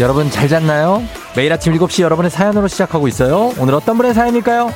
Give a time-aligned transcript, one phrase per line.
[0.00, 1.02] 여러분 잘 잤나요?
[1.36, 3.52] 매일 아침 7시 여러분의 사연으로 시작하고 있어요.
[3.58, 4.70] 오늘 어떤 분의 사연일까요?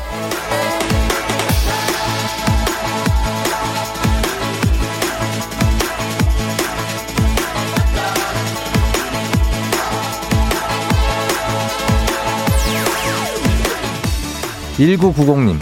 [14.76, 15.58] 1990님,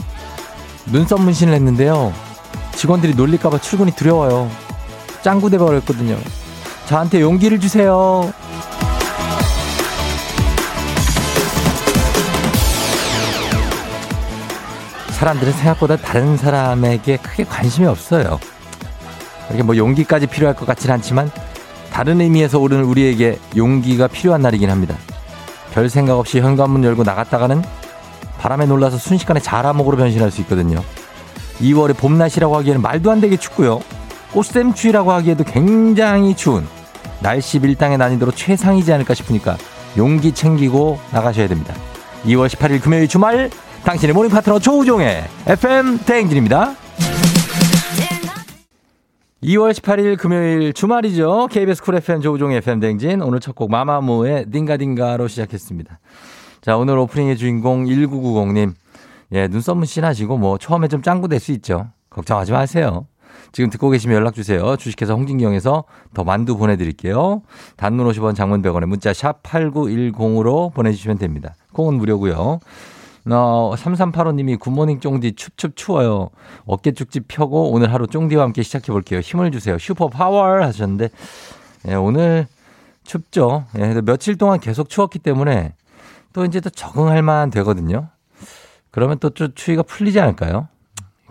[0.86, 2.12] 눈썹 문신을 했는데요.
[2.74, 4.50] 직원들이 놀릴까봐 출근이 두려워요.
[5.22, 6.18] 짱구대 버렸거든요.
[6.86, 8.32] 저한테 용기를 주세요.
[15.22, 18.40] 사람들은 생각보다 다른 사람에게 크게 관심이 없어요.
[19.52, 21.30] 이게 뭐 용기까지 필요할 것 같진 않지만
[21.92, 24.96] 다른 의미에서 오늘 우리에게 용기가 필요한 날이긴 합니다.
[25.72, 27.62] 별 생각 없이 현관문 열고 나갔다가는
[28.40, 30.82] 바람에 놀라서 순식간에 자라목으로 변신할 수 있거든요.
[31.60, 33.78] 2월의 봄날씨라고 하기에는 말도 안 되게 춥고요.
[34.32, 36.66] 꽃샘추위라고 하기에도 굉장히 추운
[37.20, 39.56] 날씨 밀당의 난이도로 최상이지 않을까 싶으니까
[39.96, 41.74] 용기 챙기고 나가셔야 됩니다.
[42.24, 43.50] 2월 18일 금요일 주말
[43.84, 46.74] 당신의 모닝 파트너 조우종의 FM 대행진입니다.
[49.42, 51.48] 2월 18일 금요일 주말이죠.
[51.50, 55.98] KBS 쿨 FM 조우종의 FM 대행진 오늘 첫 곡 마마무의 딩가딩가로 시작했습니다.
[56.60, 58.72] 자, 오늘 오프닝의 주인공 1990님.
[59.32, 61.88] 예, 눈썹 문신하시고 뭐 처음에 좀 짱구 될 수 있죠.
[62.10, 63.06] 걱정하지 마세요.
[63.50, 64.76] 지금 듣고 계시면 연락 주세요.
[64.76, 65.84] 주식회사 홍진경에서
[66.14, 67.42] 더 만두 보내드릴게요.
[67.76, 71.54] 단문 50원 장문 100원에 문자 샵 8910으로 보내주시면 됩니다.
[71.72, 72.60] 콩은 무료고요.
[73.30, 76.30] 어, 3385님이 굿모닝 쫑디 춥춥 추워요.
[76.66, 79.20] 어깨 쭉쭉 펴고 오늘 하루 쫑디와 함께 시작해 볼게요.
[79.20, 79.78] 힘을 주세요.
[79.78, 81.08] 슈퍼 파워 하셨는데
[81.88, 82.46] 예, 오늘
[83.04, 83.64] 춥죠.
[83.78, 85.74] 예, 며칠 동안 계속 추웠기 때문에
[86.32, 88.08] 또 이제 또 적응할 만 되거든요.
[88.90, 90.68] 그러면 또좀 추위가 풀리지 않을까요?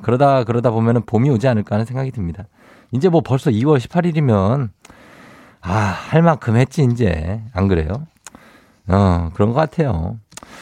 [0.02, 2.46] 그러다 그러다 보면은 봄이 오지 않을까 하는 생각이 듭니다.
[2.92, 4.70] 이제 뭐 벌써 2월 18일이면
[5.62, 7.42] 아, 할 만큼 했지 이제.
[7.54, 8.08] 안 그래요?
[8.88, 10.18] 어, 그런 것 같아요.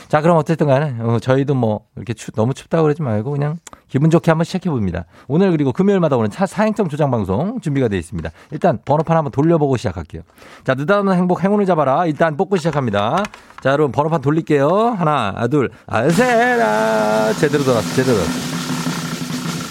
[0.07, 3.57] 자, 그럼 어쨌든 간에 어, 저희도 뭐 이렇게 추, 너무 춥다고 그러지 말고 그냥
[3.87, 5.05] 기분 좋게 한번 시작해 봅니다.
[5.27, 8.29] 오늘 그리고 금요일마다 오는 차 사행점 조장 방송 준비가 되어 있습니다.
[8.51, 10.21] 일단 번호판 한번 돌려보고 시작할게요.
[10.63, 12.05] 자, 느닷없는 행복 행운을 잡아라.
[12.05, 13.23] 일단 뽑고 시작합니다.
[13.61, 14.69] 자, 여러분 번호판 돌릴게요.
[14.97, 18.59] 하나, 둘, 아, 셋, 아, 제대로 돌았어, 제대로 돌았어.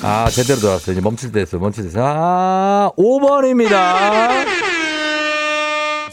[0.02, 0.92] 아, 제대로 돌았어.
[0.92, 2.00] 이제 멈출 때 됐어, 멈출 때 됐어.
[2.04, 4.77] 아, 5번입니다.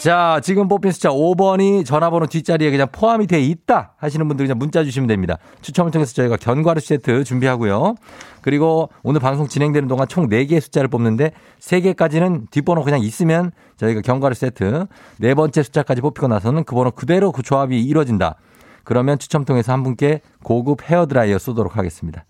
[0.05, 4.83] 자, 지금 뽑힌 숫자 5번이 전화번호 뒷자리에 그냥 포함이 돼 있다 하시는 분들 그냥 문자
[4.83, 5.39] 주시면 됩니다.
[5.61, 7.95] 추첨을 통해서 저희가 견과류 세트 준비하고요.
[8.43, 14.35] 그리고 오늘 방송 진행되는 동안 총 4개의 숫자를 뽑는데 3개까지는 뒷번호 그냥 있으면 저희가 견과류
[14.35, 14.85] 세트
[15.17, 18.35] 네 번째 숫자까지 뽑히고 나서는 그 번호 그대로 그 조합이 이루어진다.
[18.83, 22.25] 그러면 추첨 통해서 한 분께 고급 헤어드라이어 쏘도록 하겠습니다.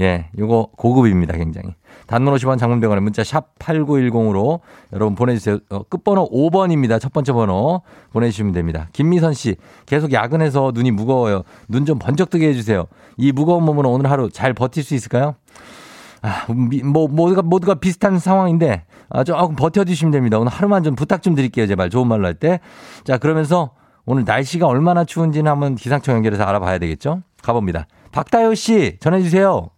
[0.00, 1.76] 예, 요거 고급입니다, 굉장히.
[2.10, 4.58] 단문 50원 장문병원에 문자 샵 8910으로
[4.92, 5.58] 여러분 보내주세요.
[5.70, 7.00] 어, 끝번호 5번입니다.
[7.00, 7.82] 첫 번째 번호
[8.12, 8.88] 보내주시면 됩니다.
[8.92, 9.54] 김미선 씨,
[9.86, 11.44] 계속 야근해서 눈이 무거워요.
[11.68, 12.86] 눈 좀 번쩍 뜨게 해주세요.
[13.16, 15.36] 이 무거운 몸으로 오늘 하루 잘 버틸 수 있을까요?
[16.22, 16.46] 아,
[16.84, 20.38] 뭐, 모두가, 모두가 비슷한 상황인데, 아, 조금 버텨주시면 됩니다.
[20.38, 21.66] 오늘 하루만 좀 부탁 좀 드릴게요.
[21.66, 21.90] 제발.
[21.90, 22.60] 좋은 말로 할 때.
[23.04, 23.70] 자, 그러면서
[24.04, 27.22] 오늘 날씨가 얼마나 추운지는 한번 기상청 연결해서 알아봐야 되겠죠?
[27.42, 27.86] 가봅니다.
[28.12, 29.70] 박다효 씨, 전해주세요.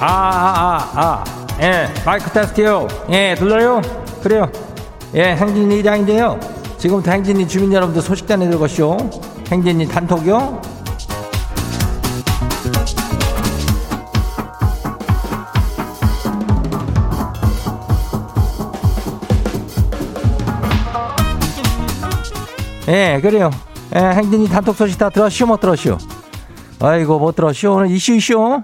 [0.00, 1.24] 아, 아, 아, 아.
[1.60, 2.86] 예, 마이크 테스트요.
[3.10, 3.82] 예, 들려요?
[4.22, 4.48] 그래요.
[5.14, 6.38] 예, 행진이 이장인데요.
[6.78, 8.96] 지금부터 행진이 주민 여러분들 소식 전해드릴 것이요.
[9.50, 10.62] 행진이 단톡이요.
[22.86, 23.50] 예, 그래요.
[23.96, 25.98] 예, 행진이 단톡 소식 다 들었슈, 못 들었슈?
[26.80, 27.72] 아이고, 못 들었슈?
[27.72, 28.62] 오늘 이슈, 이슈?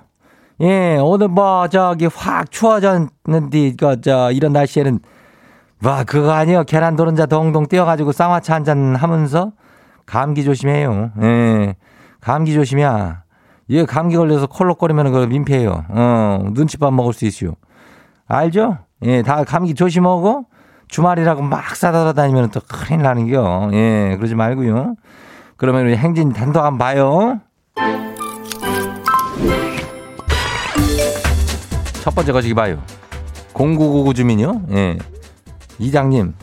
[0.61, 5.01] 예, 오늘 뭐, 저기, 확 추워졌는데, 그, 저, 이런 날씨에는,
[5.85, 6.65] 와, 그거 아니요.
[6.65, 9.53] 계란 도른자 동동 띄어가지고 쌍화차 한 잔 하면서,
[10.07, 11.11] 감기 조심해요.
[11.23, 11.75] 예,
[12.21, 13.23] 감기 조심이야.
[13.71, 15.87] 예, 감기 걸려서 콜록거리면 그 민폐예요.
[15.89, 17.55] 어, 눈치밥 먹을 수 있슈.
[18.29, 18.79] 알죠?
[19.03, 20.47] 예, 다 감기 조심하고,
[20.89, 23.71] 주말이라고 막 싸다다 다니면 또 큰일 나는겨.
[23.73, 24.95] 예, 그러지 말고요.
[25.57, 27.41] 그러면 우리 행진 단독 한번 봐요.
[32.05, 32.83] 첫 번째 거시기 봐요.
[33.55, 34.67] 0999 주민요.
[34.73, 34.99] 예.
[35.79, 36.35] 이장님.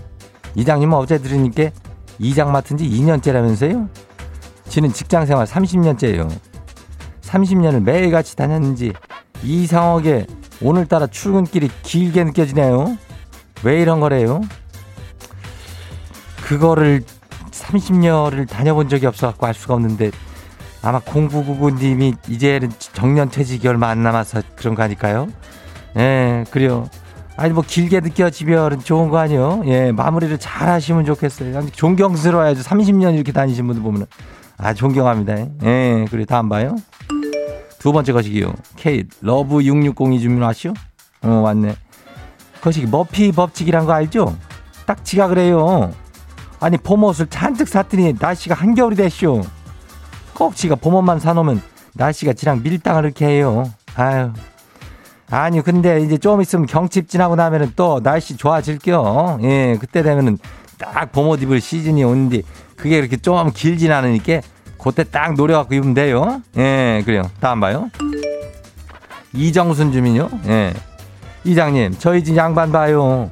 [0.55, 1.69] 이장님은 어제 들으니까
[2.17, 3.87] 이장 맡은 지 2년째라면서요?
[4.67, 6.31] 지는 직장 생활 30년째예요.
[7.21, 8.93] 30년을 매일같이 다녔는지
[9.43, 10.25] 이상하게
[10.63, 12.97] 오늘따라 출근길이 길게 느껴지네요.
[13.61, 14.41] 왜 이런 거래요?
[16.37, 17.03] 그거를
[17.51, 20.09] 30년을 다녀본 적이 없어갖고 알 수가 없는데
[20.83, 25.27] 아마 공부구구님이 이제는 정년 퇴직이 얼마 안 남아서 그런 거 아닐까요?
[25.97, 26.89] 예, 그래요.
[27.37, 29.61] 아니, 뭐 길게 느껴지면 좋은 거 아니요?
[29.65, 31.67] 예, 마무리를 잘 하시면 좋겠어요.
[31.71, 32.61] 존경스러워야죠.
[32.63, 34.07] 30년 이렇게 다니신 분들 보면은.
[34.57, 35.35] 아, 존경합니다.
[35.63, 36.75] 예, 그래, 다음 봐요.
[37.79, 38.53] 두 번째 거시기요.
[38.75, 40.73] K, 러브 6602 주문 왔쇼?
[41.23, 41.75] 어, 왔네.
[42.61, 44.35] 거시기, 머피 법칙이란 거 알죠?
[44.85, 45.91] 딱 지가 그래요.
[46.59, 49.41] 아니, 봄옷을 잔뜩 샀더니 날씨가 한겨울이 됐쇼.
[50.33, 51.61] 꼭 지가 봄옷만 사놓으면
[51.93, 53.69] 날씨가 지랑 밀당을 이렇게 해요.
[53.95, 54.31] 아유.
[55.29, 59.39] 아니, 근데 이제 좀 있으면 경칩 지나고 나면은 또 날씨 좋아질게요.
[59.43, 60.37] 예, 그때 되면은
[60.77, 62.41] 딱 봄옷 입을 시즌이 오는데
[62.75, 64.41] 그게 이렇게 좀 길진 않으니까
[64.77, 66.41] 그때 딱 노려갖고 입으면 돼요.
[66.57, 67.23] 예, 그래요.
[67.39, 67.89] 다음 봐요.
[69.33, 70.29] 이정순 주민요.
[70.47, 70.73] 예.
[71.43, 73.29] 이장님, 저희 집 양반 봐요.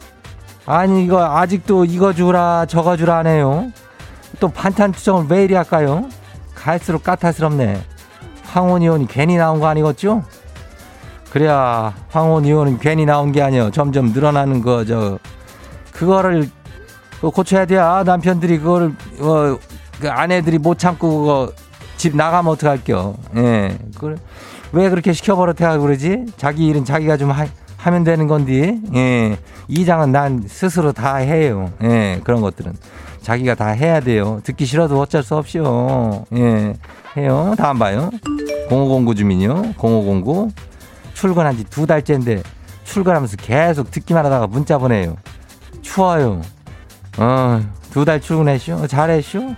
[0.65, 3.71] 아니, 이거 아직도 이거 주라, 저거 주라 하네요.
[4.39, 6.07] 또 반찬 투정을 왜 이리 할까요?
[6.59, 7.81] 갈수록 까탈스럽네.
[8.43, 10.23] 황혼 이혼이 괜히 나온 거 아니겠죠?
[11.31, 13.71] 그래야 황혼 이혼은 괜히 나온 게 아니요.
[13.71, 15.19] 점점 늘어나는 거, 저,
[15.93, 16.49] 그거를
[17.21, 17.77] 고쳐야 돼.
[17.77, 19.57] 아, 남편들이 그거를, 어,
[19.99, 21.51] 그 아내들이 못 참고 그거
[21.97, 23.15] 집 나가면 어떡할겨.
[23.35, 23.77] 예.
[23.93, 24.17] 그걸
[24.71, 26.27] 왜 그렇게 시켜버릇해 그러지?
[26.37, 27.45] 자기 일은 자기가 좀 하,
[27.77, 29.37] 하면 되는 건데, 예.
[29.67, 31.71] 이장은 난 스스로 다 해요.
[31.83, 32.21] 예.
[32.23, 32.73] 그런 것들은.
[33.21, 34.39] 자기가 다 해야 돼요.
[34.43, 36.25] 듣기 싫어도 어쩔 수 없이요.
[36.35, 36.73] 예.
[37.17, 37.53] 해요.
[37.57, 38.09] 다음 봐요.
[38.69, 39.73] 0509 주민요.
[39.77, 40.49] 0509.
[41.13, 42.41] 출근한 지 두 달째인데
[42.85, 45.15] 출근하면서 계속 듣기만 하다가 문자 보내요.
[45.81, 46.41] 추워요.
[47.17, 47.61] 어,
[47.91, 48.87] 두 달 출근했쇼?
[48.87, 49.55] 잘했쇼?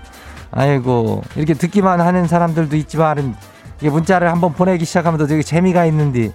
[0.52, 3.36] 아이고, 이렇게 듣기만 하는 사람들도 있지만,
[3.80, 6.32] 이게 문자를 한번 보내기 시작하면 되게 재미가 있는데,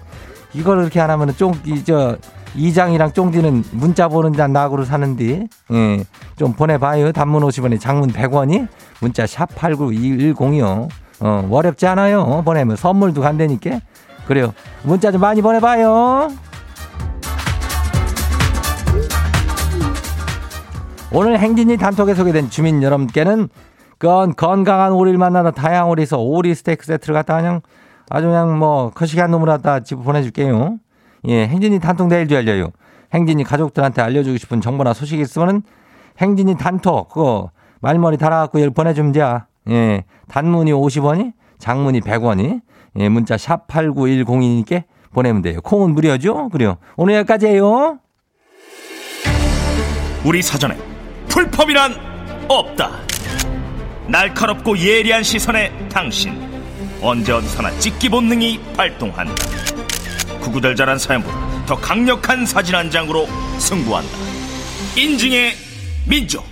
[0.53, 2.17] 이걸 그렇게 안 하면 은 쫑, 이, 저,
[2.57, 6.03] 이장이랑 쫑디는 문자 보는 자 낙으로 사는데, 예,
[6.35, 7.11] 좀 보내봐요.
[7.11, 8.67] 단문 50원에 장문 100원이,
[8.99, 10.89] 문자 샵 8910이요.
[11.19, 12.41] 어, 어렵지 않아요.
[12.43, 13.79] 보내면 선물도 간다니까.
[14.27, 14.53] 그래요.
[14.83, 16.29] 문자 좀 많이 보내봐요.
[21.13, 23.49] 오늘 행진이 단톡에 소개된 주민 여러분께는
[23.97, 27.61] 건 건강한 오리를 만나다 다양한 오리에서 오리 스테이크 세트를 갖다 그냥
[28.09, 30.77] 아주 그냥 뭐 거시기한 놈을 갖다 집 보내줄게요.
[31.27, 32.69] 예, 행진이 단톡 내일도 열려요.
[33.13, 35.61] 행진이 가족들한테 알려주고 싶은 정보나 소식이 있으면은
[36.19, 37.51] 행진이 단톡 그거
[37.81, 39.21] 말머리 달아갖고 열 보내주면 돼.
[39.69, 42.61] 예, 단문이 50원이, 장문이 100원이,
[42.97, 45.59] 예, 문자 샵 8910이니까 보내면 돼요.
[45.61, 46.49] 콩은 무료죠?
[46.49, 46.77] 그래요.
[46.95, 47.99] 오늘 여기까지예요.
[50.25, 50.77] 우리 사전에
[51.27, 51.93] 불펌이란
[52.47, 52.91] 없다.
[54.07, 56.33] 날카롭고 예리한 시선의 당신
[57.01, 59.86] 언제 어디서나 찍기 본능이 발동한다.
[60.47, 63.27] 구구절절한 사연보다 더 강력한 사진 한 장으로
[63.59, 64.09] 승부한다.
[64.95, 65.53] 인증의
[66.07, 66.45] 민족.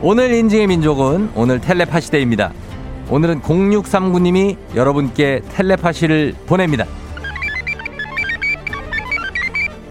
[0.00, 2.52] 오늘 인증의 민족은 오늘 텔레파시 데이입니다.
[3.08, 6.86] 오늘은 0639님이 여러분께 텔레파시를 보냅니다.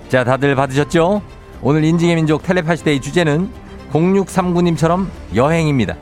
[0.07, 1.21] 자, 다들 받으셨죠?
[1.61, 3.49] 오늘 인증의 민족 텔레파시 데이 주제는
[3.91, 5.95] 0639님처럼 여행입니다.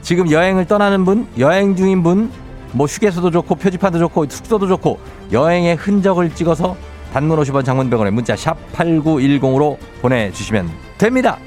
[0.00, 2.32] 지금 여행을 떠나는 분, 여행 중인 분,
[2.72, 4.98] 뭐 휴게소도 좋고 표지판도 좋고 숙소도 좋고
[5.30, 6.76] 여행의 흔적을 찍어서
[7.12, 11.38] 단문 50원 장문 100원에 문자 샵 8910으로 보내주시면 됩니다.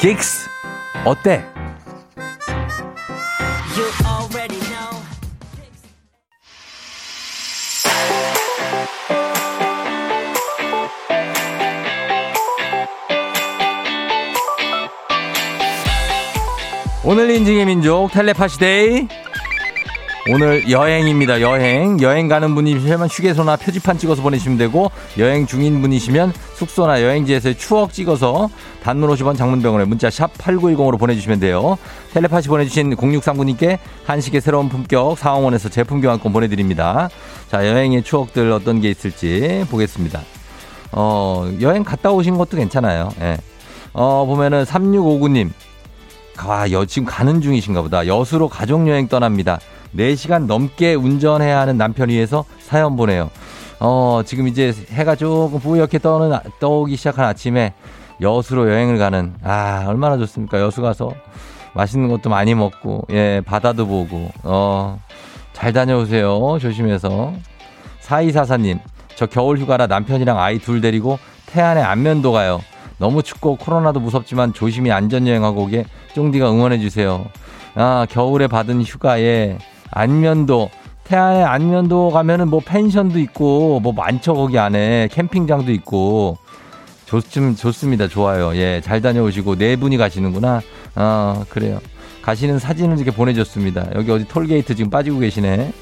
[0.00, 0.48] 긱스
[1.04, 1.44] 어때?
[17.12, 19.06] 오늘 인증의 민족 텔레파시 데이
[20.30, 21.42] 오늘 여행입니다.
[21.42, 22.00] 여행.
[22.00, 28.48] 여행 가는 분이시면 휴게소나 표지판 찍어서 보내시면 되고 여행 중인 분이시면 숙소나 여행지에서의 추억 찍어서
[28.82, 31.76] 단문 50원 장문 100원에 문자 샵 8910으로 보내주시면 돼요.
[32.14, 33.76] 텔레파시 보내주신 0639님께
[34.06, 37.10] 한식의 새로운 품격 사옹원에서 제품 교환권 보내드립니다.
[37.50, 40.22] 자, 여행의 추억들 어떤 게 있을지 보겠습니다.
[40.92, 43.10] 어, 여행 갔다 오신 것도 괜찮아요.
[43.20, 43.36] 예.
[43.92, 45.50] 어, 보면은 3659님.
[46.46, 48.06] 아, 여, 지금 가는 중이신가 보다.
[48.06, 49.58] 여수로 가족여행 떠납니다.
[49.96, 53.30] 4시간 넘게 운전해야 하는 남편 위해서 사연 보내요.
[53.80, 57.74] 어, 지금 이제 해가 조금 뿌옇게 떠는, 떠오기 시작한 아침에
[58.20, 60.60] 여수로 여행을 가는, 아, 얼마나 좋습니까?
[60.60, 61.12] 여수 가서
[61.74, 65.00] 맛있는 것도 많이 먹고, 예, 바다도 보고, 어,
[65.52, 66.58] 잘 다녀오세요.
[66.60, 67.32] 조심해서.
[68.02, 68.78] 4244님,
[69.16, 72.60] 저 겨울 휴가라 남편이랑 아이 둘 데리고 태안에 안면도 가요.
[72.98, 77.26] 너무 춥고 코로나도 무섭지만 조심히 안전여행하고 오게 쫑디가 응원해주세요.
[77.74, 79.58] 아, 겨울에 받은 휴가에
[79.90, 80.70] 안면도
[81.04, 86.38] 태안에 안면도 가면은 뭐 펜션도 있고 뭐 많죠 거기 안에 캠핑장도 있고
[87.06, 87.20] 좋,
[87.56, 88.08] 좋습니다.
[88.08, 88.56] 좋아요.
[88.56, 90.62] 예, 잘 다녀오시고 네 분이 가시는구나.
[90.94, 91.78] 어, 그래요.
[92.22, 93.88] 가시는 사진을 이렇게 보내줬습니다.
[93.94, 95.72] 여기 어디 톨게이트 지금 빠지고 계시네.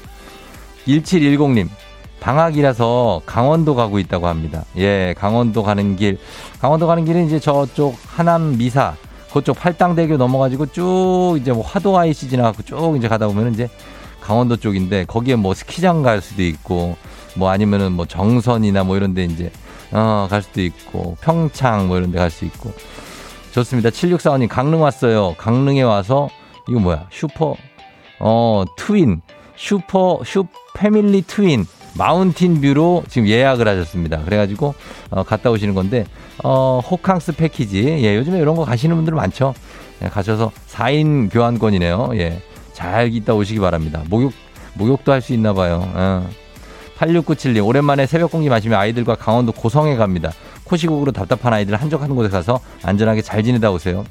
[0.87, 1.69] 1710님.
[2.19, 4.65] 방학이라서 강원도 가고 있다고 합니다.
[4.77, 6.19] 예, 강원도 가는 길.
[6.59, 8.95] 강원도 가는 길은 이제 저쪽 하남 미사,
[9.33, 13.69] 그쪽 팔당대교 넘어가지고 쭉 이제 뭐 화도 IC 지나가고 쭉 이제 가다 보면 이제
[14.19, 16.95] 강원도 쪽인데 거기에 뭐 스키장 갈 수도 있고
[17.35, 19.51] 뭐 아니면은 뭐 정선이나 뭐 이런 데 이제
[19.91, 22.71] 어, 갈 수도 있고 평창 뭐 이런 데 갈 수 있고
[23.51, 23.89] 좋습니다.
[23.89, 25.35] 7645님 강릉 왔어요.
[25.37, 26.29] 강릉에 와서
[26.69, 27.07] 이거 뭐야?
[27.11, 27.55] 슈퍼
[28.19, 29.21] 어, twin
[29.55, 30.45] 슈퍼 슈
[30.75, 31.65] family twin
[31.95, 34.23] mountain view로 지금 예약을 하셨습니다.
[34.23, 34.73] 그래가지고
[35.09, 36.05] 어, 갔다 오시는 건데
[36.43, 39.53] 어, 호캉스 패키지 예 요즘에 이런 거 가시는 분들 많죠.
[40.03, 42.11] 예, 가셔서 4인 교환권이네요.
[42.15, 42.41] 예.
[42.73, 44.01] 잘 있다 오시기 바랍니다.
[44.09, 44.31] 목욕
[44.75, 45.87] 목욕도 할 수 있나 봐요.
[45.93, 46.27] 어.
[46.97, 50.31] 8697님, 오랜만에 새벽 공기 마시며 아이들과 강원도 고성에 갑니다.
[50.63, 54.05] 코시국으로 답답한 아이들 한적한 곳에 가서 안전하게 잘 지내다 오세요.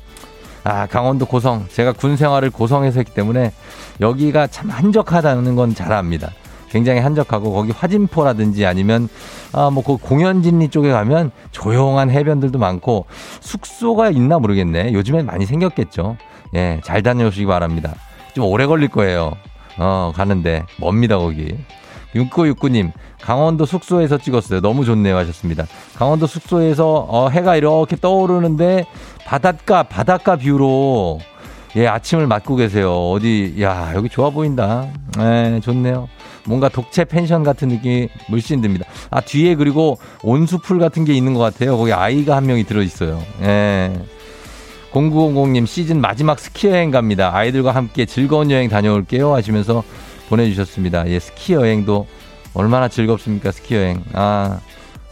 [0.65, 1.67] 아, 강원도 고성.
[1.73, 3.53] 제가 군 생활을 고성에서 했기 때문에
[4.01, 6.31] 여기가 참 한적하다는 건 잘 압니다.
[6.71, 9.09] 굉장히 한적하고 거기 화진포라든지 아니면
[9.53, 13.07] 아 뭐 그 공연진리 쪽에 가면 조용한 해변들도 많고
[13.41, 14.93] 숙소가 있나 모르겠네.
[14.93, 16.17] 요즘엔 많이 생겼겠죠.
[16.55, 17.95] 예, 잘 다녀오시기 바랍니다.
[18.35, 19.33] 좀 오래 걸릴 거예요.
[19.79, 21.57] 어, 가는데 멉니다 거기.
[22.15, 24.61] 6969님, 강원도 숙소에서 찍었어요.
[24.61, 25.17] 너무 좋네요.
[25.17, 25.65] 하셨습니다.
[25.97, 28.85] 강원도 숙소에서 어, 해가 이렇게 떠오르는데
[29.25, 31.21] 바닷가, 바닷가 view로
[31.77, 32.93] 예, 아침을 맞고 계세요.
[33.11, 34.89] 어디, 야, 여기 좋아 보인다.
[35.21, 36.09] 예, 좋네요.
[36.51, 38.85] 뭔가 독채 펜션 같은 느낌이 물씬 듭니다.
[39.09, 41.79] 아, 뒤에 그리고 온수풀 같은 게 있는 것 같아요.
[41.79, 43.23] 거기 아이가 한 명이 들어있어요.
[43.43, 43.93] 예.
[44.91, 47.31] 0900님 시즌 마지막 스키 여행 갑니다.
[47.33, 49.33] 아이들과 함께 즐거운 여행 다녀올게요.
[49.33, 49.85] 하시면서
[50.29, 51.09] 보내주셨습니다.
[51.09, 52.09] 예, 스키 여행도
[52.53, 53.53] 얼마나 즐겁습니까?
[53.53, 54.03] 스키 여행.
[54.13, 54.59] 아,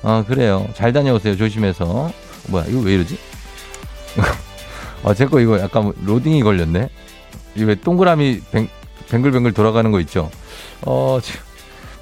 [0.02, 0.66] 아 그래요.
[0.74, 1.36] 잘 다녀오세요.
[1.36, 2.10] 조심해서.
[2.48, 3.16] 뭐야, 이거 왜 이러지?
[5.04, 6.88] 아, 제거 이거 약간 로딩이 걸렸네.
[7.54, 8.68] 이거 왜 동그라미 뱅,
[9.10, 10.30] 뱅글뱅글 돌아가는 거 있죠?
[10.82, 11.18] 어,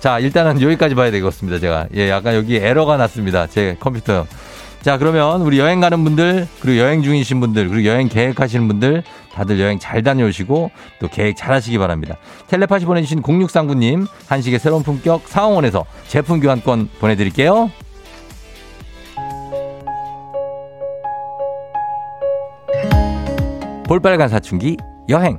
[0.00, 1.58] 자, 일단은 여기까지 봐야 되겠습니다.
[1.58, 1.86] 제가.
[1.94, 3.46] 예, 약간 여기 에러가 났습니다.
[3.46, 4.26] 제 컴퓨터.
[4.82, 9.02] 자, 그러면 우리 여행 가는 분들, 그리고 여행 중이신 분들, 그리고 여행 계획하시는 분들,
[9.34, 10.70] 다들 여행 잘 다녀오시고
[11.00, 12.16] 또 계획 잘 하시기 바랍니다.
[12.46, 17.70] 텔레파시 보내주신 0639님, 한식의 새로운 품격 상황원에서 제품 교환권 보내드릴게요.
[23.88, 24.76] 볼빨간 사춘기
[25.08, 25.38] 여행.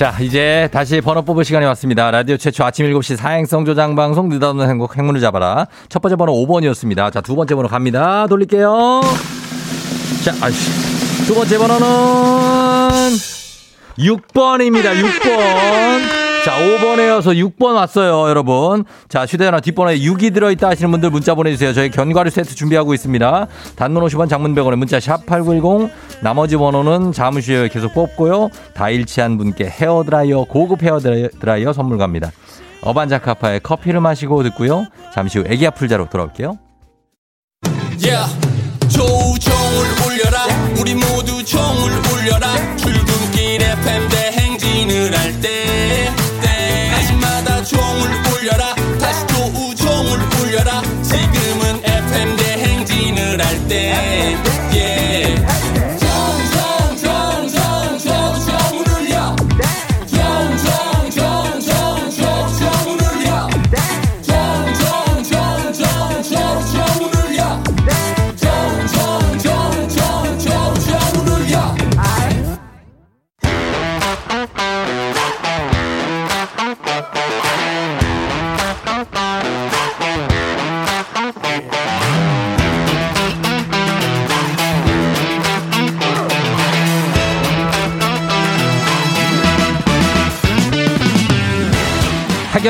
[0.00, 2.10] 자, 이제 다시 번호 뽑을 시간이 왔습니다.
[2.10, 5.66] 라디오 최초 아침 7시 사행성 조장 방송 느닷없는 행복 행운을 잡아라.
[5.90, 7.12] 첫 번째 번호 5번이었습니다.
[7.12, 8.26] 자, 두 번째 번호 갑니다.
[8.26, 9.02] 돌릴게요.
[10.24, 11.26] 자, 아이씨.
[11.26, 11.86] 두 번째 번호는
[13.98, 14.94] 6번입니다.
[15.02, 16.29] 6번.
[16.44, 18.84] 자, 5번에 이어서 6번 왔어요, 여러분.
[19.08, 21.72] 자, 휴대전화 뒷번호에 6이 들어있다 하시는 분들 문자 보내주세요.
[21.74, 23.46] 저희 견과류 세트 준비하고 있습니다.
[23.76, 25.90] 단문 50원 장문 100원에 문자 샵 8910.
[26.22, 28.48] 나머지 번호는 잠시 후에 계속 뽑고요.
[28.74, 32.30] 다 일치한 분께 헤어드라이어, 고급 헤어드라이어 선물 갑니다.
[32.82, 34.86] 어반자카파의 커피를 마시고 듣고요.
[35.14, 36.56] 잠시 후 애기 아플 자로 돌아올게요.
[38.02, 38.34] Yeah.
[38.88, 40.46] 조종을 울려라
[40.80, 42.99] 우리 모두 종을 울려라 출
[53.70, 54.49] 대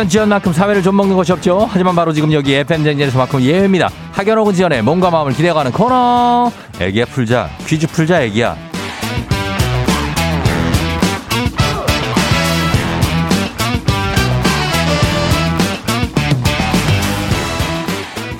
[0.00, 1.68] 학연 지연만큼 사회를 좀 먹는 것이 없죠.
[1.70, 3.90] 하지만 바로 지금 여기 FM 댕진에서만큼 예외입니다.
[4.12, 6.50] 학연 혹은 지연의 몸과 마음을 기대어가는 코너.
[6.80, 8.69] 애기야 풀자 퀴즈 풀자 애기야.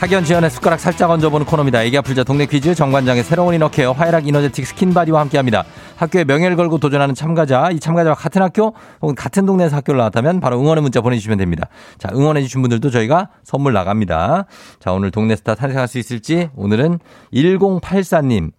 [0.00, 1.82] 학연 지연의 숟가락 살짝 얹어보는 코너입니다.
[1.82, 5.64] 애기야 풀자 동네 퀴즈 정관장의 새로운 이너케어 화애락 이너제틱 스킨바디와 함께합니다.
[5.96, 10.58] 학교에 명예를 걸고 도전하는 참가자 이 참가자와 같은 학교 혹은 같은 동네에서 학교를 나왔다면 바로
[10.58, 11.68] 응원의 문자 보내주시면 됩니다.
[11.98, 14.46] 자 응원해 주신 분들도 저희가 선물 나갑니다.
[14.78, 16.98] 자 오늘 동네 스타 탄생할 수 있을지 오늘은
[17.34, 18.52] 1084님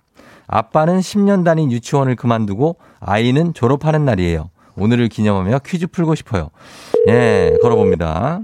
[0.45, 4.51] 아빠는 10년 다닌 유치원을 그만두고 아이는 졸업하는 날이에요.
[4.77, 6.51] 오늘을 기념하며 퀴즈 풀고 싶어요.
[7.07, 8.41] 예, 걸어봅니다.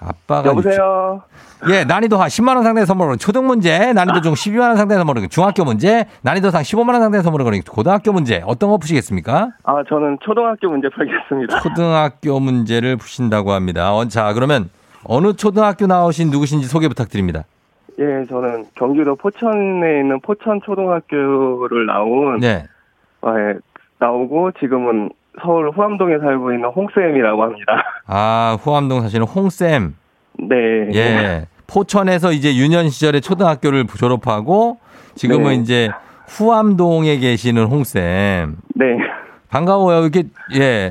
[0.00, 1.22] 아빠가 여보세요.
[1.62, 1.72] 유치...
[1.72, 5.28] 예, 난이도 하 10만 원 상당의 선물을 초등 문제, 난이도 중 12만 원 상당의 선물을
[5.28, 8.42] 중학교 문제, 난이도 상 15만 원 상당의 선물을 고등학교 문제.
[8.46, 9.50] 어떤 거 푸시겠습니까?
[9.64, 11.60] 아, 저는 초등학교 문제 풀겠습니다.
[11.60, 13.94] 초등학교 문제를 푸신다고 합니다.
[13.94, 14.70] 어, 자, 그러면
[15.04, 17.44] 어느 초등학교 나오신 누구신지 소개 부탁드립니다.
[17.98, 22.64] 예, 저는 경기도 포천에 있는 포천 초등학교를 나온 네.
[23.20, 23.54] 아, 예,
[23.98, 27.84] 나오고 지금은 서울 후암동에 살고 있는 홍쌤이라고 합니다.
[28.06, 29.94] 아, 후암동 사시는 홍쌤.
[30.38, 30.56] 네.
[30.94, 31.46] 예.
[31.66, 34.78] 포천에서 이제 유년 시절에 초등학교를 졸업하고
[35.14, 35.54] 지금은 네.
[35.56, 35.90] 이제
[36.26, 38.56] 후암동에 계시는 홍쌤.
[38.74, 38.98] 네.
[39.50, 40.02] 반가워요.
[40.02, 40.24] 이렇게,
[40.56, 40.90] 예.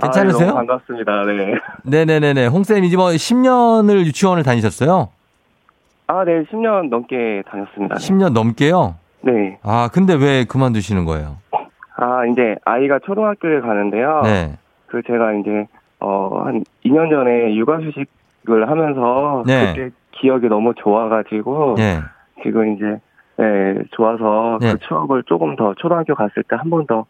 [0.00, 0.48] 괜찮으세요?
[0.50, 1.24] 아, 너무 반갑습니다.
[1.24, 1.54] 네.
[1.84, 2.46] 네네네네.
[2.46, 5.08] 홍쌤 이제 뭐 10년을 유치원을 다니셨어요?
[6.08, 6.44] 아, 네.
[6.44, 7.96] 10년 넘게 다녔습니다.
[7.96, 8.96] 10년 넘게요?
[9.22, 9.58] 네.
[9.62, 11.36] 아, 근데 왜 그만두시는 거예요?
[12.02, 14.22] 아, 이제 아이가 초등학교에 가는데요.
[14.24, 14.58] 네.
[14.86, 15.66] 그 제가 이제
[16.00, 19.72] 어, 한 2년 전에 육아휴직을 하면서 네.
[19.74, 22.00] 그때 기억이 너무 좋아 가지고 네.
[22.42, 22.98] 지금 이제
[23.36, 24.72] 네, 좋아서 네.
[24.72, 27.06] 그 추억을 조금 더 초등학교 갔을 때 한 번 더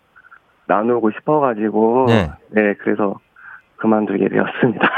[0.67, 2.31] 나누고 싶어 가지고 네.
[2.51, 3.15] 네, 그래서
[3.77, 4.89] 그만두게 되었습니다.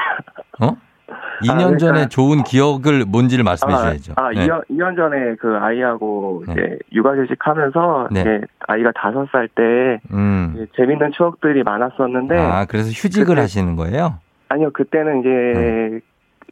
[0.60, 0.76] 어?
[1.42, 4.12] 2년 그러니까- 전에 좋은 기억을 뭔지를 말씀해 주셔야죠.
[4.16, 4.46] 아, 네.
[4.46, 6.52] 2년, 2년 전에 그 아이하고 네.
[6.52, 8.20] 이제 육아휴직 하면서 네.
[8.20, 10.66] 이제 아이가 다섯 살때 음.
[10.76, 14.18] 재밌는 추억들이 많았었는데 아, 그래서 휴직을 그때- 하시는 거예요?
[14.48, 16.00] 아니요 그때는 이제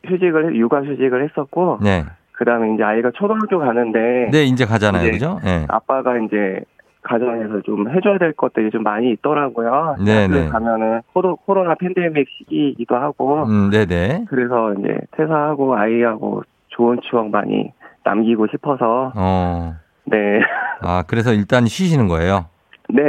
[0.04, 2.04] 휴직을 육아휴직을 했었고 네.
[2.32, 5.02] 그 다음에 이제 아이가 초등학교 가는데 네, 이제 가잖아요.
[5.02, 5.38] 이제 그죠?
[5.44, 5.64] 네.
[5.68, 6.60] 아빠가 이제
[7.02, 9.96] 가정에서 좀 해줘야 될 것들이 좀 많이 있더라고요.
[10.04, 10.48] 네, 학교에 네.
[10.48, 14.26] 가면은 코로, 코로나 팬데믹 시기이기도 하고 음, 네네.
[14.28, 17.72] 그래서 이제 퇴사하고 아이하고 좋은 추억 많이
[18.04, 19.74] 남기고 싶어서 어.
[20.04, 20.40] 네.
[20.80, 22.46] 아, 그래서 일단 쉬시는 거예요?
[22.88, 23.02] 네,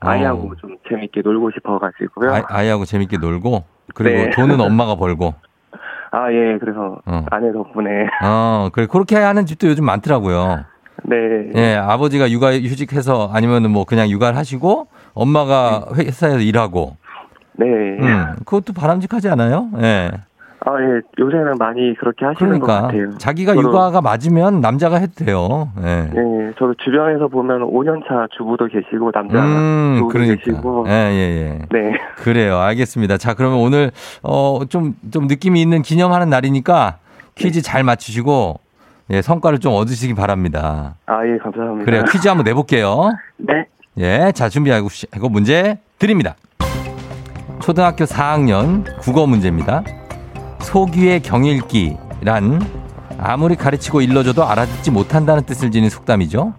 [0.00, 0.54] 아이하고 어.
[0.60, 2.32] 좀 재밌게 놀고 싶어가지고요.
[2.32, 3.64] 아, 아이하고 재밌게 놀고,
[3.94, 4.30] 그리고 네.
[4.30, 5.34] 돈은 엄마가 벌고.
[6.12, 7.26] 아, 예, 그래서 어.
[7.30, 8.06] 아내 덕분에.
[8.24, 10.64] 어, 그래, 그렇게 하는 집도 요즘 많더라고요.
[11.04, 11.16] 네.
[11.54, 16.96] 예, 아버지가 육아 휴직해서 아니면은 뭐 그냥 육아를 하시고, 엄마가 회사에서 일하고,
[17.54, 17.66] 네.
[17.66, 19.68] 음, 그것도 바람직하지 않아요?
[19.82, 20.10] 예.
[20.66, 23.16] 아, 예, 요새는 많이 그렇게 하시는 것 그러니까 같아요.
[23.18, 25.70] 자기가 저도- 육아가 맞으면 남자가 해도 돼요.
[25.82, 26.10] 예.
[26.12, 30.36] 네, 저도 주변에서 보면 5년차 주부도 계시고, 남자 음, 주부도 그러니까.
[30.36, 30.84] 계시고.
[30.88, 31.58] 예, 예, 예.
[31.72, 31.98] 네.
[32.16, 32.58] 그래요.
[32.58, 33.16] 알겠습니다.
[33.16, 33.90] 자, 그러면 오늘,
[34.22, 36.98] 어, 좀, 좀 느낌이 있는 기념하는 날이니까
[37.36, 38.60] 퀴즈 잘 맞추시고,
[39.10, 40.94] 예, 성과를 좀 얻으시기 바랍니다.
[41.06, 41.84] 아, 예, 감사합니다.
[41.84, 42.04] 그래요.
[42.10, 43.10] 퀴즈 한번 내볼게요.
[43.38, 43.66] 네.
[43.98, 46.36] 예, 자, 준비하고, 시- 하고 문제 드립니다.
[47.60, 49.82] 초등학교 4학년 국어 문제입니다.
[50.60, 52.60] 소귀의 경읽기란
[53.18, 56.54] 아무리 가르치고 일러줘도 알아듣지 못한다는 뜻을 지닌 속담이죠.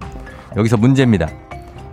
[0.57, 1.27] 여기서 문제입니다.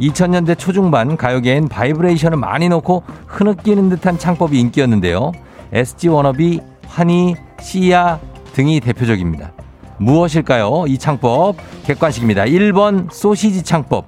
[0.00, 5.32] 2000년대 초중반 가요계엔 바이브레이션을 많이 넣고 흐느끼는 듯한 창법이 인기였는데요.
[5.72, 8.18] SG 워너비, 환희, 씨야
[8.52, 9.52] 등이 대표적입니다.
[9.98, 10.84] 무엇일까요?
[10.86, 12.44] 이 창법 객관식입니다.
[12.44, 14.06] 1번 소시지 창법,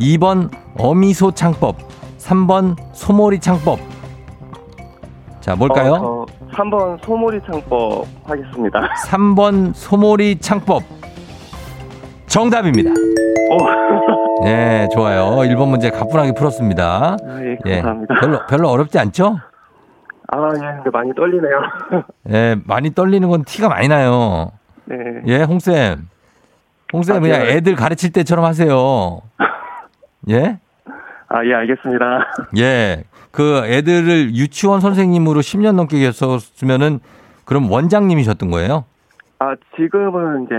[0.00, 1.76] 2번 어미소 창법,
[2.18, 3.78] 3번 소몰이 창법.
[5.40, 5.92] 자, 뭘까요?
[5.94, 8.80] 어, 저 3번 소몰이 창법 하겠습니다.
[9.08, 10.82] 3번 소몰이 창법.
[12.26, 12.90] 정답입니다.
[12.90, 15.36] 오, 네, 좋아요.
[15.50, 17.16] 1번 문제 가뿐하게 풀었습니다.
[17.22, 17.74] 아, 예, 예.
[17.82, 18.14] 감사합니다.
[18.20, 19.38] 별로, 별로 어렵지 않죠?
[20.28, 21.60] 아, 예, 근데 많이 떨리네요.
[22.30, 24.52] 예, 많이 떨리는 건 티가 많이 나요.
[24.86, 24.96] 네.
[25.26, 26.08] 예, 홍쌤.
[26.92, 29.20] 홍쌤 아, 그냥 제가- 애들 가르칠 때처럼 하세요.
[30.30, 30.58] 예?
[31.28, 32.26] 아, 예, 알겠습니다.
[32.58, 33.04] 예.
[33.30, 37.00] 그 애들을 유치원 선생님으로 10년 넘게 계셨으면은
[37.44, 38.84] 그럼 원장님이셨던 거예요?
[39.38, 40.54] 아, 지금은 이제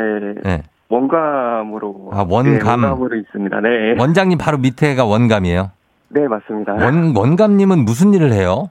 [0.49, 0.63] 예.
[0.89, 2.09] 원감으로.
[2.11, 2.81] 아, 원감.
[2.81, 3.59] 네, 원감으로 있습니다.
[3.61, 3.69] 네.
[3.99, 5.71] 원장님 바로 밑에가 원감이에요.
[6.09, 6.73] 네, 맞습니다.
[6.73, 8.69] 원, 원감님은 무슨 일을 해요?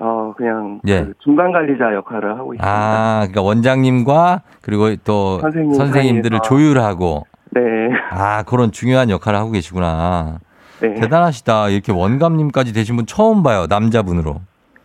[0.00, 1.04] 어, 그냥 예.
[1.04, 2.66] 그 중간 관리자 역할을 하고 있습니다.
[2.68, 6.42] 아, 그러니까 원장님과 그리고 또 선생님 선생님들을 사이에서.
[6.42, 7.62] 조율하고 네.
[8.10, 10.38] 아, 그런 중요한 역할을 하고 계시구나.
[10.80, 10.94] 네.
[10.94, 11.70] 대단하시다.
[11.70, 13.66] 이렇게 원감님까지 되신 분 처음 봐요.
[13.68, 14.40] 남자분으로.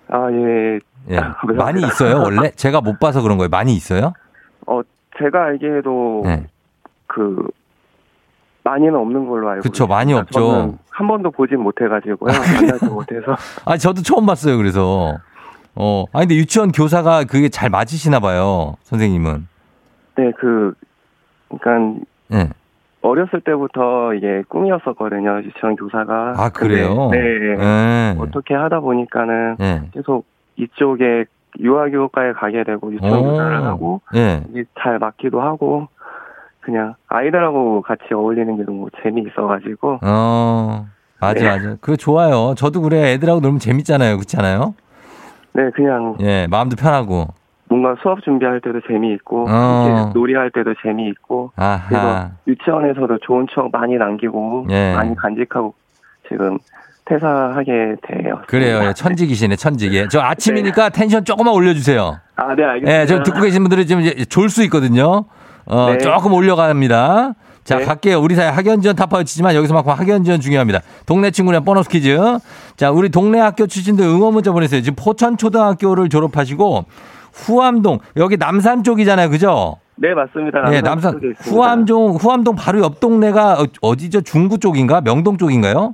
[0.08, 0.80] 아, 예.
[1.10, 1.20] 예.
[1.56, 2.52] 많이 있어요, 원래?
[2.56, 3.50] 제가 못 봐서 그런 거예요.
[3.50, 4.14] 많이 있어요?
[4.68, 4.82] 어,
[5.18, 6.46] 제가 알기에도 네.
[7.08, 7.48] 그
[8.64, 9.88] 많이는 없는 걸로 알고 있습니다.
[9.88, 10.78] 많이 없죠.
[11.02, 12.32] 한 번도 보진 못해가지고요.
[12.32, 13.36] 만나지 못해서.
[13.66, 14.56] 아, 저도 처음 봤어요.
[14.58, 15.18] 그래서.
[15.74, 16.06] 어.
[16.14, 18.76] 아, 근데 유치원 교사가 그게 잘 맞으시나 봐요.
[18.84, 19.48] 선생님은.
[20.18, 20.76] 네, 그,
[21.50, 22.50] 그러니까 예.
[23.02, 25.42] 어렸을 때부터 이게 꿈이었었거든요.
[25.44, 26.36] 유치원 교사가.
[26.38, 27.10] 아, 그래요?
[27.10, 27.18] 근데,
[27.58, 27.64] 네.
[27.64, 28.16] 예.
[28.20, 29.82] 어떻게 하다 보니까는 예.
[29.92, 30.26] 계속
[30.58, 31.26] 이쪽에
[31.60, 33.24] 유아교육과에 가게 되고 유치원 오.
[33.24, 34.44] 교사를 하고 예.
[34.52, 35.88] 이게 잘 맞기도 하고
[36.62, 40.88] 그냥 아이들하고 같이 어울리는 게 너무 재미있어가지고 어.
[41.20, 41.48] 맞아, 네.
[41.48, 41.76] 맞아.
[41.82, 42.56] 그거 좋아요.
[42.58, 43.14] 저도 그래.
[43.14, 44.16] 애들하고 놀면 재밌잖아요.
[44.18, 44.74] 그렇지 않아요?
[45.54, 46.48] 네 그냥 예.
[46.50, 47.28] 마음도 편하고.
[47.70, 50.12] 뭔가 수업 준비할 때도 재미있고 어.
[50.14, 51.88] 놀이할 때도 재미있고 아하.
[51.88, 54.94] 그래서 유치원에서도 좋은 추억 많이 남기고 예.
[54.94, 55.74] 많이 간직하고
[56.28, 56.58] 지금
[57.06, 58.42] 퇴사하게 돼요.
[58.48, 58.82] 그래요.
[58.84, 59.94] 예, 천직이시네, 천직.
[59.94, 60.08] 예.
[60.08, 62.18] 저 아침이니까 텐션 조금만 올려주세요.
[62.36, 63.02] 아, 네, 알겠습니다.
[63.02, 65.26] 예, 저 듣고 계신 분들이 지금 이제 졸수 있거든요.
[65.66, 65.98] 어, 네.
[66.00, 67.34] 조금 올려갑니다.
[67.64, 67.86] 자, 네.
[67.86, 68.20] 갈게요.
[68.20, 70.80] 우리 사회 학연 지원 타파를 치지만 여기서만큼 학연 지원 중요합니다.
[71.06, 72.18] 동네 친구랑 보너스 퀴즈.
[72.76, 74.82] 자, 우리 동네 학교 출신들 응원 문자 보내세요.
[74.82, 76.86] 지금 포천초등학교를 졸업하시고
[77.34, 79.30] 후암동 여기 남산 쪽이잖아요.
[79.30, 79.78] 그죠?
[79.96, 80.60] 네, 맞습니다.
[80.74, 81.56] 예, 남산 남산 쪽에 있습니다.
[81.56, 84.22] 후암동 후암동 바로 옆 동네가 어- 어디죠?
[84.22, 85.02] 중구 쪽인가?
[85.02, 85.94] 명동 쪽인가요?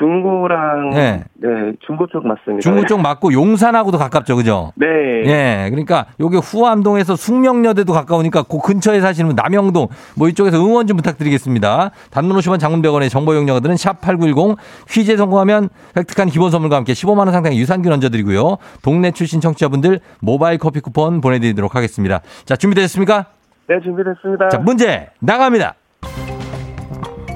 [0.00, 1.24] 중구랑 네.
[1.34, 1.48] 네,
[1.86, 2.62] 중구 쪽 맞습니다.
[2.62, 4.34] 중구 쪽 맞고 용산하고도 가깝죠.
[4.34, 4.72] 그죠?
[4.76, 4.86] 네.
[5.26, 10.96] 예, 그러니까 요게 후암동에서 숙명여대도 가까우니까 그 근처에 사시는 분 남영동 뭐 이쪽에서 응원 좀
[10.96, 11.90] 부탁드리겠습니다.
[12.10, 14.56] 단문 50원 장문병원의 정보 용료들은 샵 8910
[14.88, 18.56] 퀴즈에 성공하면 획득한 기본 선물과 함께 15만 원 상당의 유산균 얹어드리고요.
[18.82, 22.22] 동네 출신 청취자분들 모바일 커피 쿠폰 보내드리도록 하겠습니다.
[22.46, 23.26] 자, 준비되셨습니까?
[23.68, 24.48] 네, 준비됐습니다.
[24.48, 25.74] 자, 문제 나갑니다.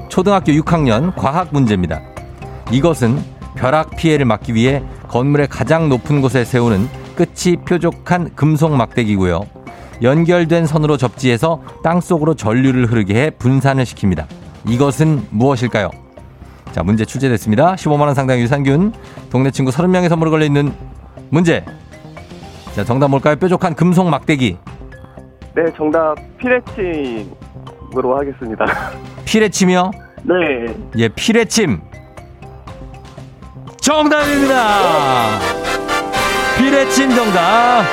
[0.09, 2.14] 초등학교 6학년 과학 문제입니다.
[2.71, 3.19] 이것은
[3.57, 9.43] 벼락 피해를 막기 위해 건물의 가장 높은 곳에 세우는 끝이 뾰족한 금속 막대기고요.
[10.03, 14.27] 연결된 선으로 접지해서 땅 속으로 전류를 흐르게 해 분산을 시킵니다.
[14.67, 15.91] 이것은 무엇일까요?
[16.73, 17.77] 자, 문제 출제됐습니다.
[17.77, 18.93] 15만원 상당 유산균,
[19.31, 20.73] 동네 친구 30명의 선물을 걸려있는
[21.31, 21.65] 문제.
[22.75, 23.37] 자, 정답 뭘까요?
[23.37, 24.57] 뾰족한 금속 막대기.
[25.55, 28.65] 네, 정답 피레침으로 하겠습니다.
[29.25, 29.91] 피레침이요?
[30.25, 30.75] 네.
[30.97, 31.81] 예, 피레침.
[33.85, 35.39] 정답입니다.
[36.57, 37.85] 피레침 정답.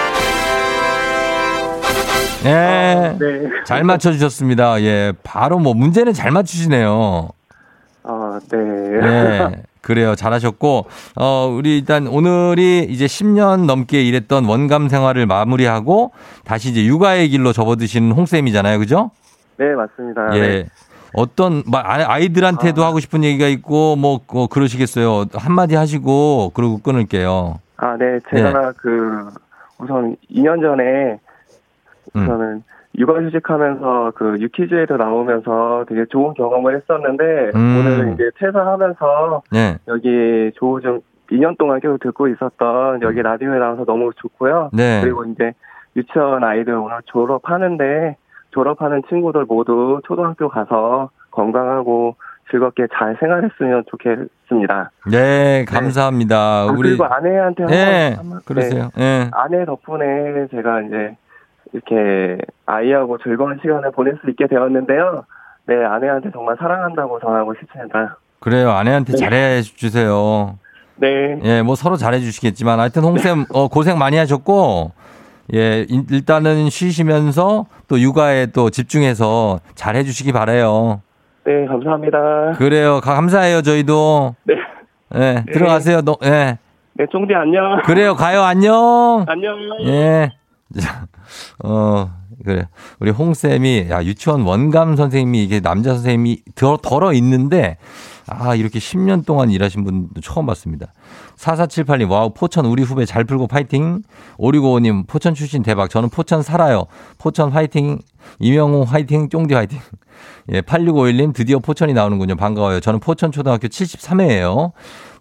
[2.46, 3.18] 예.
[3.20, 3.50] 네.
[3.66, 4.82] 잘 맞춰주셨습니다.
[4.84, 5.12] 예.
[5.22, 7.28] 바로 뭐 문제는 잘 맞추시네요.
[8.04, 8.58] 아, 네.
[8.58, 9.52] 예.
[9.82, 10.16] 그래요.
[10.16, 10.86] 잘하셨고,
[11.18, 16.14] 어, 우리 일단 오늘이 이제 10년 넘게 일했던 원감 생활을 마무리하고
[16.46, 18.80] 다시 이제 육아의 길로 접어드시는 홍쌤이잖아요.
[18.80, 19.12] 그죠?
[19.58, 20.38] 네, 맞습니다.
[20.38, 20.40] 예.
[20.40, 20.66] 네.
[21.13, 22.88] 어떤 막 아- 아이들한테도 아.
[22.88, 25.26] 하고 싶은 얘기가 있고 뭐, 뭐 그러시겠어요.
[25.34, 27.60] 한마디 하시고 그러고 끊을게요.
[27.78, 28.19] 아, 네.
[28.30, 29.30] 제가 그
[29.80, 31.19] 우선 2년 전에
[32.15, 32.28] 음.
[32.28, 32.63] 저는
[32.97, 37.78] 육아휴직하면서 그 유키즈에도 나오면서 되게 좋은 경험을 했었는데 음.
[37.80, 39.78] 오늘 이제 퇴사하면서 네.
[39.88, 44.71] 여기 조우중 2년 동안 계속 듣고 있었던 여기 라디오에 나와서 너무 좋고요.
[44.74, 45.02] 네.
[45.02, 45.54] 그리고 이제
[45.95, 48.17] 유치원 아이들 오늘 졸업하는데
[48.52, 52.16] 졸업하는 친구들 모두 초등학교 가서 건강하고
[52.50, 54.92] 즐겁게 잘 생활했으면 좋겠습니다.
[55.10, 56.36] 네, 감사합니다.
[56.38, 58.16] 아, 우리 그리고 아내한테 예.
[58.18, 58.46] 한번 네.
[58.46, 58.90] 그러세요.
[59.00, 59.30] 예.
[59.32, 61.16] 아내 덕분에 제가 이제
[61.74, 65.24] 이렇게 아이하고 즐거운 시간을 보낼 수 있게 되었는데요.
[65.66, 68.18] 네, 아내한테 정말 사랑한다고 전하고 싶습니다.
[68.40, 68.72] 그래요.
[68.72, 69.18] 아내한테 네.
[69.18, 70.58] 잘해 주세요.
[70.98, 74.92] 네, 예, 뭐 서로 잘해 주시겠지만 하여튼 홍쌤 어, 고생 많이 하셨고
[75.54, 81.02] 예, 인- 일단은 쉬시면서 또 육아에 또 집중해서 잘 해 주시기 바래요.
[81.46, 82.54] 네, 감사합니다.
[82.58, 83.02] 그래요.
[83.02, 83.62] 가- 감사해요.
[83.62, 84.36] 저희도.
[84.46, 84.56] 네,
[85.16, 86.02] 예, 들어가세요.
[86.02, 86.58] 너, 예.
[86.94, 87.82] 네, 쫑디 안녕.
[87.84, 88.16] 그래요.
[88.16, 88.44] 가요.
[88.44, 89.26] 안녕.
[89.28, 89.56] 안녕.
[89.86, 90.32] 예.
[90.80, 91.06] 자,
[91.64, 92.10] 어,
[92.46, 92.68] 그래.
[93.00, 97.78] 우리 홍쌤이, 야, 유치원 원감 선생님이 이게 남자 선생님이 덜, 덜어 있는데,
[98.34, 100.94] 아, 이렇게 10년 동안 일하신 분도 처음 봤습니다.
[101.38, 104.04] 4478님, 와우, 포천 우리 후배 잘 풀고 파이팅.
[104.38, 105.89] 5655님, 포천 출신 대박.
[105.89, 106.86] 저는 포천 살아요.
[107.17, 108.00] 포천 화이팅.
[108.39, 109.30] 이명호 화이팅.
[109.30, 109.80] 쫑디 화이팅.
[110.54, 112.36] 예, 8651님, 드디어 포천이 나오는군요.
[112.36, 112.80] 반가워요.
[112.80, 114.72] 저는 포천 초등학교 73회예요.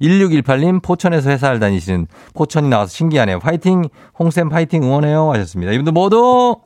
[0.01, 3.40] 1618님, 포천에서 회사를 다니시는 포천이 나와서 신기하네요.
[3.42, 3.88] 화이팅!
[4.18, 5.33] 홍쌤 파이팅 응원해요.
[5.33, 5.73] 하셨습니다.
[5.73, 6.57] 이분들 모두,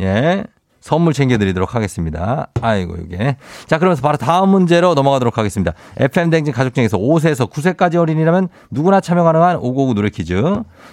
[0.00, 0.44] 예,
[0.90, 2.48] 선물 챙겨드리도록 하겠습니다.
[2.60, 3.36] 아이고, 이게.
[3.68, 5.72] 자, 그러면서 바로 다음 문제로 넘어가도록 하겠습니다.
[5.96, 10.42] FM댕진 가족 중에서 5세에서 9세까지 어린이라면 누구나 참여 가능한 5959 노래 퀴즈.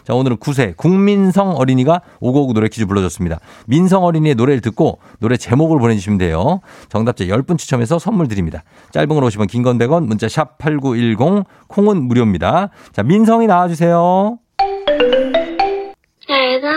[0.04, 3.40] 자, 오늘은 9세 국민성 어린이가 5959 노래 퀴즈 불러줬습니다.
[3.66, 6.62] 민성 어린이의 노래를 듣고 노래 제목을 보내주시면 돼요.
[6.90, 8.64] 정답자 10분 추첨해서 선물 드립니다.
[8.92, 12.70] 짧은 걸 오시면 긴건 100원, 문자 샵 8910, 콩은 무료입니다.
[12.92, 14.38] 자, 민성이 나와주세요.
[16.28, 16.68] 잘가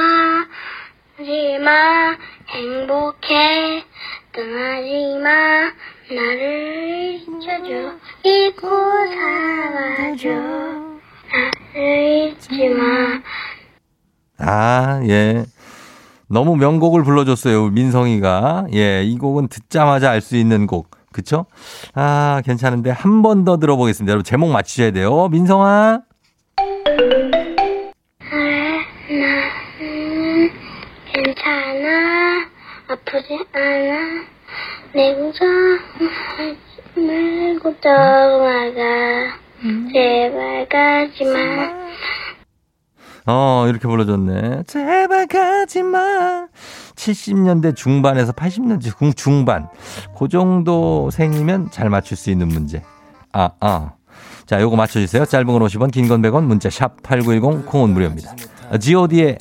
[1.19, 3.85] 하지마 행복해
[4.33, 5.71] 떠나지마
[6.11, 7.93] 나를 잊혀줘
[8.25, 13.21] 잊고 살아줘 나를 잊지마
[14.43, 15.45] 아, 예.
[16.27, 17.69] 너무 명곡을 불러줬어요.
[17.69, 18.69] 민성이가.
[18.73, 20.91] 예, 이 곡은 듣자마자 알 수 있는 곡.
[21.13, 21.45] 그쵸?
[21.95, 24.11] 아, 괜찮은데 한 번 더 들어보겠습니다.
[24.11, 25.29] 여러분 제목 맞추셔야 돼요.
[25.29, 26.01] 민성아.
[31.21, 32.47] 괜찮아
[32.89, 34.25] 아프지 않아
[34.95, 36.59] 내 걱정하지
[36.97, 39.37] 말고 떠나가
[39.93, 41.81] 제발 가지마
[43.27, 44.63] 어, 이렇게 불러줬네.
[44.67, 46.49] 제발 가지 마.
[46.97, 49.69] 70년대 중반에서 80년대 중- 중반.
[50.19, 52.83] 그 정도 생이면 잘 맞출 수 있는 문제.
[53.33, 53.93] 아, 아.
[54.47, 55.27] 자, 요거 맞춰주세요.
[55.27, 58.35] 짧은 건 50원, 긴 건 100원, 문자 샵 8910, 콩은 무료입니다.
[58.81, 59.37] god의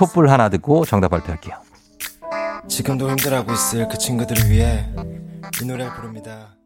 [0.00, 1.56] 촛불 하나 듣고 정답 발표할게요.
[2.66, 4.86] 지금도 힘들어하고 있을 그 친구들을 위해
[5.60, 6.56] 이 노래를 부릅니다.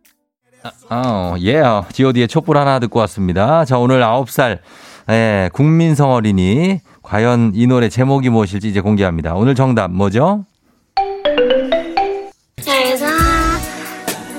[0.89, 1.61] 어, 예,
[1.93, 3.65] god의 촛불 하나 듣고 왔습니다.
[3.65, 4.61] 자, 오늘 9살,
[5.11, 6.81] 예, 국민성 어린이.
[7.03, 9.35] 과연 이 노래 제목이 무엇일지 이제 공개합니다.
[9.35, 10.45] 오늘 정답 뭐죠?
[12.63, 13.05] 잘가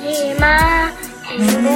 [0.05, 0.87] 하지마
[1.25, 1.74] 행복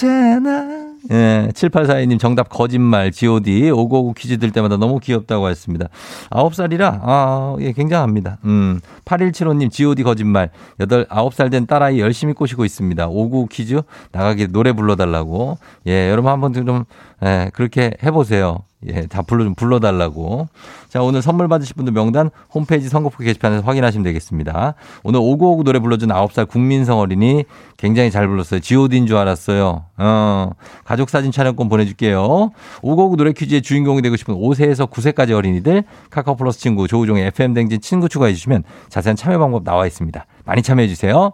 [0.00, 0.90] 괜찮아.
[1.10, 5.88] 예, 7842님 정답 거짓말, GOD, 559 퀴즈 들 때마다 너무 귀엽다고 했습니다.
[6.30, 8.38] 9살이라, 아, 예, 굉장합니다.
[8.44, 13.08] 음, 8175님 GOD 거짓말, 8, 9살 된 딸아이 열심히 꼬시고 있습니다.
[13.08, 13.80] 59 퀴즈
[14.12, 15.58] 나가게 노래 불러 달라고.
[15.86, 16.84] 예, 여러분 한번 좀,
[17.24, 18.64] 예, 그렇게 해보세요.
[18.86, 20.48] 예, 다 불러, 좀 불러달라고.
[20.88, 24.74] 자, 오늘 선물 받으실 분들 명단 홈페이지 선거표 게시판에서 확인하시면 되겠습니다.
[25.04, 27.44] 오늘 5959 노래 불러준 9살 국민성 어린이
[27.76, 28.60] 굉장히 잘 불렀어요.
[28.60, 29.84] GOD인 줄 알았어요.
[29.98, 30.50] 어,
[30.84, 32.52] 가족사진 촬영권 보내줄게요.
[32.80, 38.08] 5959 노래 퀴즈의 주인공이 되고 싶은 5세에서 9세까지 어린이들 카카오 플러스 친구 조우종의 FM댕진 친구
[38.08, 40.24] 추가해주시면 자세한 참여 방법 나와 있습니다.
[40.46, 41.32] 많이 참여해주세요.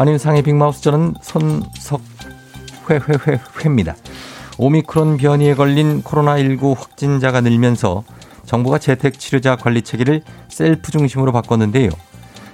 [0.00, 1.12] 아님 상해 빅마우스 저는
[2.86, 3.96] 손석희희희희입니다.
[4.56, 8.04] 오미크론 변이에 걸린 코로나19 확진자가 늘면서
[8.46, 11.90] 정부가 재택 치료자 관리 체계를 셀프 중심으로 바꿨는데요.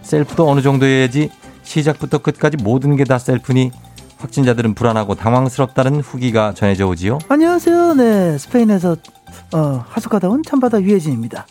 [0.02, 1.30] 셀프도 어느 정도여야지
[1.62, 3.70] 시작부터 끝까지 모든 게 다 셀프니
[4.18, 7.20] 확진자들은 불안하고 당황스럽다는 후기가 전해져 오지요.
[7.28, 7.94] 안녕하세요.
[7.94, 8.96] 네, 스페인에서
[9.54, 11.46] 어, 하숙하다 온 참바다 유혜진입니다.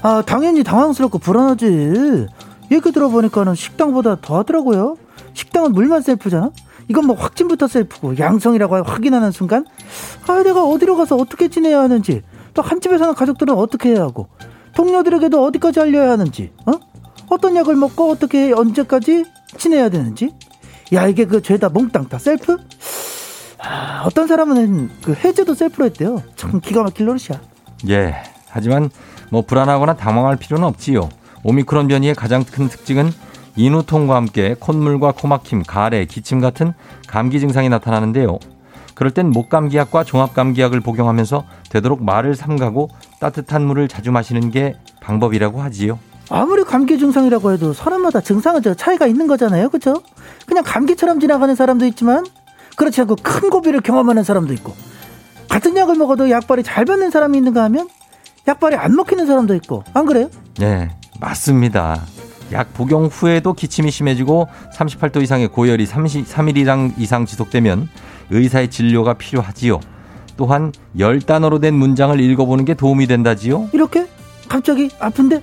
[0.00, 2.28] 아, 당연히 당황스럽고 불안하지.
[2.72, 4.96] 얘기 들어보니까는 식당보다 더 하더라고요.
[5.38, 6.50] 식당은 물만 셀프잖아.
[6.88, 9.64] 이건 뭐 확진부터 셀프고 양성이라고 확인하는 순간
[10.26, 12.22] 아, 내가 어디로 가서 어떻게 지내야 하는지
[12.54, 14.28] 또 한 집에 사는 가족들은 어떻게 해야 하고
[14.74, 16.72] 동료들에게도 어디까지 알려야 하는지 어?
[17.28, 19.26] 어떤 약을 먹고 어떻게 언제까지
[19.58, 20.34] 지내야 되는지
[20.92, 22.56] 야 이게 그 죄다 몽땅 다 셀프?
[23.60, 26.22] 아, 어떤 사람은 그 해제도 셀프로 했대요.
[26.36, 27.40] 참 기가 막힐 노릇이야.
[27.90, 28.14] 예.
[28.48, 28.90] 하지만
[29.30, 31.08] 뭐 불안하거나 당황할 필요는 없지요.
[31.44, 33.12] 오미크론 변이의 가장 큰 특징은
[33.58, 36.72] 인후통과 함께 콧물과 코막힘, 가래, 기침 같은
[37.08, 38.38] 감기 증상이 나타나는데요.
[38.94, 42.88] 그럴 땐 목감기약과 종합감기약을 복용하면서 되도록 말을 삼가고
[43.20, 45.98] 따뜻한 물을 자주 마시는 게 방법이라고 하지요.
[46.30, 49.70] 아무리 감기 증상이라고 해도 사람마다 증상은 저 차이가 있는 거잖아요.
[49.70, 49.94] 그죠?
[50.46, 52.24] 그냥 감기처럼 지나가는 사람도 있지만
[52.76, 54.74] 그렇지 않고 큰 고비를 경험하는 사람도 있고
[55.48, 57.88] 같은 약을 먹어도 약발이 잘 받는 사람이 있는가 하면
[58.46, 60.28] 약발이 안 먹히는 사람도 있고 안 그래요?
[60.58, 60.90] 네,
[61.20, 62.02] 맞습니다.
[62.52, 67.88] 약 복용 후에도 기침이 심해지고 38도 이상의 고열이 30, 3일 이상, 이상 지속되면
[68.30, 69.80] 의사의 진료가 필요하지요.
[70.36, 73.68] 또한 열 단어로 된 문장을 읽어보는 게 도움이 된다지요.
[73.72, 74.06] 이렇게
[74.48, 75.42] 갑자기 아픈데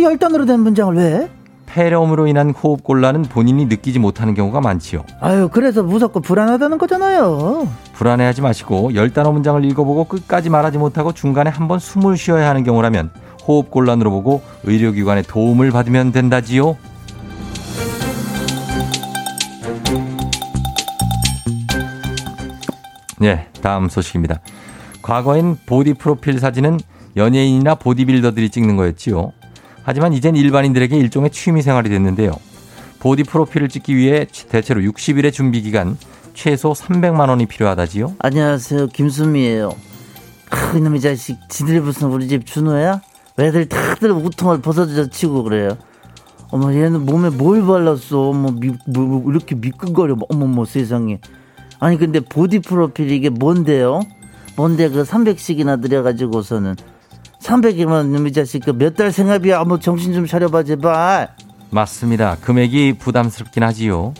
[0.00, 1.30] 열단으로 된 문장을 왜?
[1.66, 5.04] 폐렴으로 인한 호흡 곤란은 본인이 느끼지 못하는 경우가 많지요.
[5.20, 7.68] 아유 그래서 무섭고 불안하다는 거잖아요.
[7.92, 13.10] 불안해하지 마시고 열 단어 문장을 읽어보고 끝까지 말하지 못하고 중간에 한번 숨을 쉬어야 하는 경우라면
[13.50, 16.76] 호흡 곤란으로 보고 의료기관의 도움을 받으면 된다지요.
[23.18, 24.40] 네, 다음 소식입니다.
[25.02, 26.78] 과거엔 보디 프로필 사진은
[27.16, 29.32] 연예인이나 보디빌더들이 찍는 거였지요.
[29.82, 32.30] 하지만 이젠 일반인들에게 일종의 취미 생활이 됐는데요.
[33.00, 35.98] 보디 프로필을 찍기 위해 대체로 60일의 준비 기간
[36.34, 38.14] 최소 300만 원이 필요하다지요.
[38.20, 39.70] 안녕하세요 김수미예요
[40.48, 43.00] 크 이놈의 자식 지들이 무슨 우리 집 준호야?
[43.36, 45.76] 왜들 다들 우통을 벗어져 치고 그래요
[46.50, 51.20] 어머 얘는 몸에 뭘 발랐어 어머 미, 뭐, 뭐 이렇게 미끈거려 어머 뭐 세상에
[51.78, 54.00] 아니 근데 보디 프로필 이게 뭔데요?
[54.56, 56.76] 뭔데 그 300씩이나 들여가지고서는
[57.40, 61.34] 300이면 이놈의 자식 그 몇 달 생활비야 어머 정신 좀 차려봐 제발
[61.70, 62.36] 맞습니다.
[62.40, 64.12] 금액이 부담스럽긴 하지요.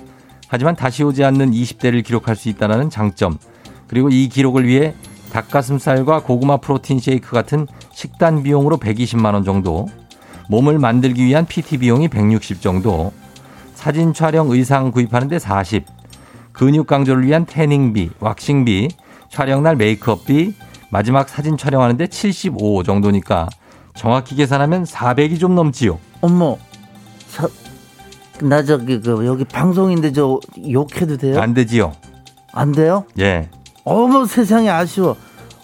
[0.47, 3.39] 하지만 다시 오지 않는 20대를 기록할 수 있다는 장점.
[3.89, 4.95] 그리고 이 기록을 위해
[5.33, 9.89] 닭가슴살과 고구마 프로틴 쉐이크 같은 식단 비용으로 120만 원 정도,
[10.49, 13.13] 몸을 만들기 위한 PT 비용이 160 정도,
[13.75, 15.85] 사진 촬영 의상 구입하는데 40,
[16.53, 18.89] 근육 강조를 위한 태닝비, 왁싱비,
[19.31, 20.55] 촬영날 메이크업비,
[20.91, 23.49] 마지막 사진 촬영하는데 75 정도니까
[23.95, 25.99] 정확히 계산하면 400이 좀 넘지요.
[26.21, 26.59] 어머
[27.29, 27.49] 사,
[28.43, 31.41] 나 저기 그 여기 방송인데 저 욕해도 돼요?
[31.41, 31.93] 안 되지요.
[32.53, 33.05] 안 돼요?
[33.19, 33.49] 예.
[33.85, 35.17] 어머 세상에 아쉬워.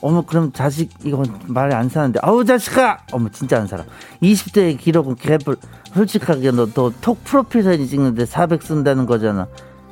[0.06, 2.20] 어머 그럼 자식 이건 말이 안 사는데.
[2.22, 2.98] 아우 자식아!
[3.10, 3.84] 어머 진짜 안 살아.
[4.22, 5.56] 20대의 기록은 개뿔.
[5.94, 9.48] 솔직하게 너 너 톡 프로필 사진 찍는데 400 쓴다는 거잖아.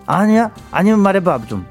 [0.07, 0.53] 아니야?
[0.71, 1.67] 아니면 말해봐 좀.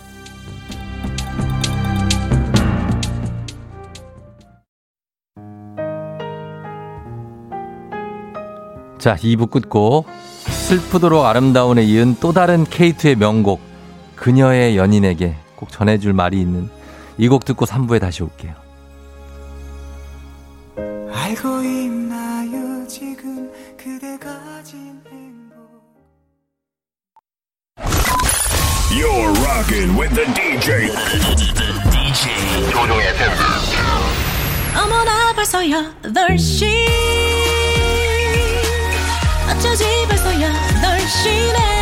[8.97, 10.05] 자, 2부 끝고
[10.47, 13.59] 슬프도록 아름다운에 이은 또 다른 K2의 명곡
[14.15, 16.69] 그녀의 연인에게 꼭 전해줄 말이 있는
[17.17, 18.53] 이 곡 듣고 3부에 다시 올게요.
[21.13, 24.29] 알고 있나요 지금 그대가
[24.67, 25.53] 행복
[28.91, 30.87] You're rocking with the DJ.
[30.87, 32.71] the DJ.
[32.71, 33.31] 조종의 FM.
[34.75, 36.65] 어머나 벌써 8시
[39.49, 41.72] 어쩌지 벌써 8시네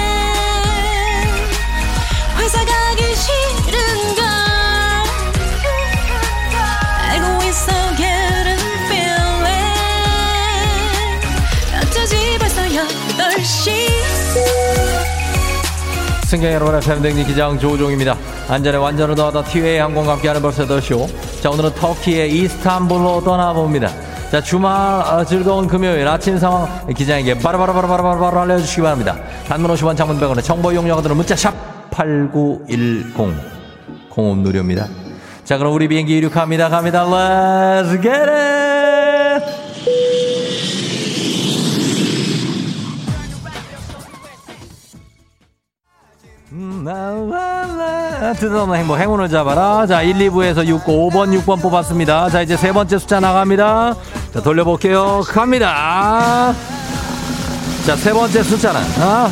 [16.31, 18.15] 승객 여러분의 팬댕진 기장 조우종입니다.
[18.47, 21.05] 안전에 완전을 더하다 티웨이 항공과 함께하는 벌써 더쇼.
[21.41, 23.89] 자, 오늘은 터키의 이스탄불로 떠나봅니다.
[24.31, 29.17] 자, 주말 어, 즐거운 금요일 아침 상황 기장에게 바로바로바로바로바로 알려주시기 바랍니다.
[29.49, 31.53] 단문 50원 장문 100원에 정보 이용료들은 문자 샵
[31.91, 33.13] 8910.
[34.09, 34.87] 공업 누료입니다.
[35.43, 36.69] 자, 그럼 우리 비행기 이륙합니다.
[36.69, 37.03] 갑니다.
[37.03, 38.60] Let's get it!
[48.33, 49.85] 뜨거운 행복 행운을 잡아라.
[49.87, 52.29] 자 1, 2부에서 6, 5번 6번 뽑았습니다.
[52.29, 53.95] 자 이제 세 번째 숫자 나갑니다.
[54.33, 55.21] 자 돌려볼게요.
[55.27, 56.53] 갑니다.
[57.85, 59.29] 자 세 번째 숫자는 아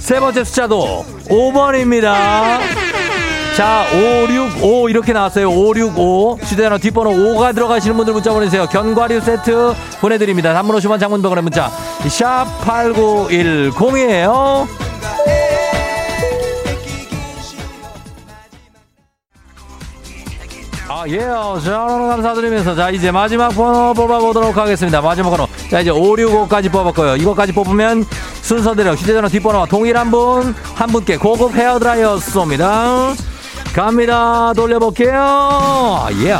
[0.00, 2.87] 세 번째 숫자도 5번입니다
[3.58, 5.50] 자, 565 이렇게 나왔어요.
[5.50, 6.38] 565.
[6.42, 8.66] 휴대전화 뒷번호 5가 들어가시는 분들 문자 보내주세요.
[8.66, 10.54] 견과류 세트 보내드립니다.
[10.54, 11.68] 단문 50원 장문병원의 문자.
[12.08, 14.68] 샵 8910이에요.
[20.88, 25.00] 아, 예, 자, 오늘 감사드리면서, 자, 이제 마지막 번호 뽑아보도록 하겠습니다.
[25.00, 25.48] 마지막 번호.
[25.68, 27.16] 자, 이제 565까지 뽑았고요.
[27.16, 28.04] 이거까지 뽑으면
[28.42, 33.16] 순서대로 휴대전화 뒷번호와 동일한 분, 한 분께 고급 헤어드라이어 쏩니다.
[33.74, 34.52] 갑니다.
[34.54, 36.06] 돌려볼게요.
[36.24, 36.36] 예.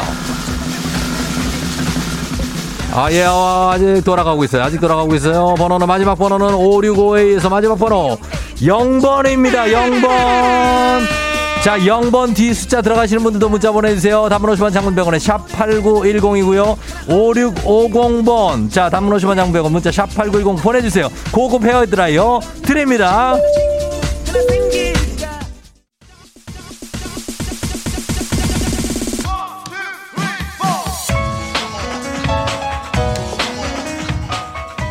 [2.93, 4.63] 아, 예, 어, 아직 돌아가고 있어요.
[4.63, 5.55] 아직 돌아가고 있어요.
[5.57, 8.19] 번호는 마지막 번호는 565A에서 마지막 번호
[8.57, 9.71] 0번입니다.
[9.73, 11.29] 0번.
[11.63, 14.29] 자, 0번 뒤 숫자 들어가시는 분들도 문자 보내주세요.
[14.29, 16.77] 단문 50원 장문병원에 샵8910이고요.
[17.09, 18.71] 5650번.
[18.71, 21.09] 자, 단문 50원 장문병원 문자 샵8910 보내주세요.
[21.33, 23.37] 고급 헤어드라이어 드립니다.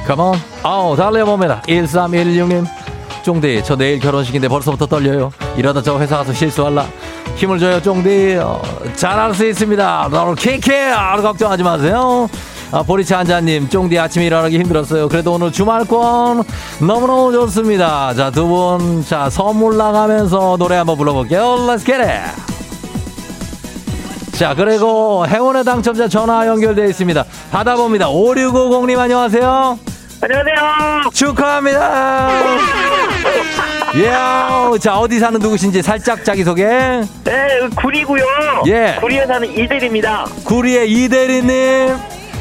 [0.07, 0.35] 컴온.
[0.63, 1.61] 아우, 달려봅니다.
[1.67, 2.65] 1316님.
[3.23, 5.31] 쫑디, 저 내일 결혼식인데 벌써부터 떨려요.
[5.57, 6.85] 이러다 저 회사 가서 실수할라.
[7.35, 8.37] 힘을 줘요, 쫑디.
[8.41, 8.61] 어,
[8.95, 10.07] 잘할 수 있습니다.
[10.09, 10.91] 너를 킥해!
[10.91, 12.29] 아, 걱정하지 마세요.
[12.71, 15.09] 아, 보리차 한자님, 쫑디 아침에 일어나기 힘들었어요.
[15.09, 16.43] 그래도 오늘 주말권
[16.79, 18.13] 너무너무 좋습니다.
[18.13, 21.41] 자, 두 분, 자, 선물 나가면서 노래 한번 불러볼게요.
[21.67, 22.41] Let's get it!
[24.37, 27.25] 자, 그리고 행운의 당첨자 전화 연결되어 있습니다.
[27.51, 28.07] 받아봅니다.
[28.09, 29.86] 5650님 안녕하세요.
[30.19, 31.11] 안녕하세요.
[31.13, 32.29] 축하합니다.
[33.95, 34.11] 예,
[34.79, 36.65] 자, 어디 사는 누구신지 살짝 자기 소개.
[36.65, 38.23] 네, 구리고요.
[38.67, 38.97] 예.
[38.99, 40.25] 구리에 사는 이들입니다.
[40.43, 41.95] 구리의 이대리님.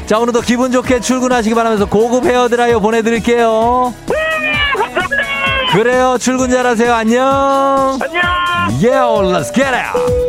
[0.07, 3.93] 자, 오늘도 기분 좋게 출근하시기 바라면서 고급 헤어드라이어 보내드릴게요.
[5.73, 6.95] 그래요, 출근 잘하세요.
[6.95, 7.99] 안녕.
[8.01, 8.23] 안녕.
[8.83, 10.27] 예, let's get it.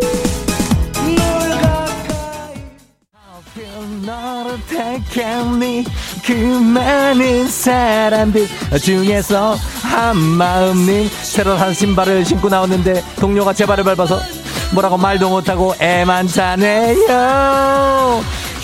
[6.28, 8.48] 그 많은 사람들
[8.84, 14.20] 중에서 한마음님 새로 산 신발을 신고 나왔는데 동료가 제 발을 밟아서
[14.74, 16.98] 뭐라고 말도 못하고 애만 차네요.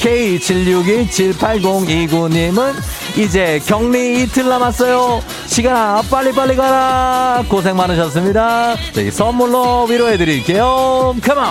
[0.01, 2.73] K76178029님은
[3.17, 5.23] 이제 격리 이틀 남았어요.
[5.45, 7.45] 시간아 빨리빨리 가라.
[7.47, 8.75] 고생 많으셨습니다.
[8.91, 11.15] 저희 선물로 위로해드릴게요.
[11.23, 11.45] 컴온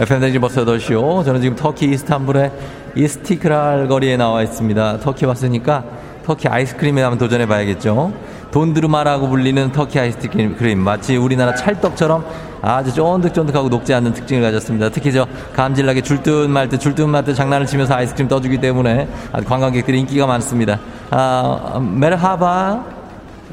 [0.00, 1.22] FM댕진 버스 8시요.
[1.26, 2.50] 저는 지금 터키 이스탄불의
[2.94, 5.00] 이스티크랄 거리에 나와 있습니다.
[5.00, 5.84] 터키 왔으니까
[6.24, 8.10] 터키 아이스크림에 한번 도전해 봐야겠죠.
[8.50, 10.78] 돈드르마라고 불리는 터키 아이스크림.
[10.78, 12.24] 마치 우리나라 찰떡처럼
[12.62, 14.88] 아주 쫀득쫀득하고 녹지 않는 특징을 가졌습니다.
[14.88, 20.26] 특히 저 감질나게 줄듯 말듯 줄듯 말듯 장난을 치면서 아이스크림 떠주기 때문에 아주 관광객들이 인기가
[20.26, 20.80] 많습니다.
[21.10, 22.84] 아, Merhaba.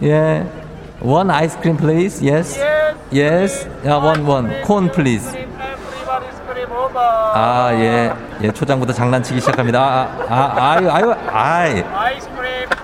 [0.03, 0.45] 예.
[1.01, 2.25] One ice cream please.
[2.25, 2.57] Yes.
[3.11, 3.67] Yes.
[3.83, 4.63] Yeah, one one.
[4.65, 5.46] Cone please.
[7.33, 8.11] 아, 예.
[8.41, 9.79] 예, 초장부터 장난치기 시작합니다.
[9.81, 11.83] 아, 아, 아유, 아유, 아이.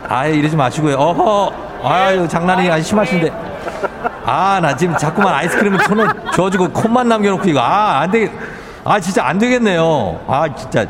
[0.07, 0.95] 아이, 이러지 마시고요.
[0.95, 1.53] 어허.
[1.83, 3.31] 아유, 장난이 아주 심하신데.
[4.25, 7.59] 아, 나 지금 자꾸만 아이스크림을 손에 줘주고 콧만 남겨놓고 이거.
[7.59, 8.31] 아, 안 되겠,
[8.83, 10.21] 아, 진짜 안 되겠네요.
[10.27, 10.85] 아, 진짜.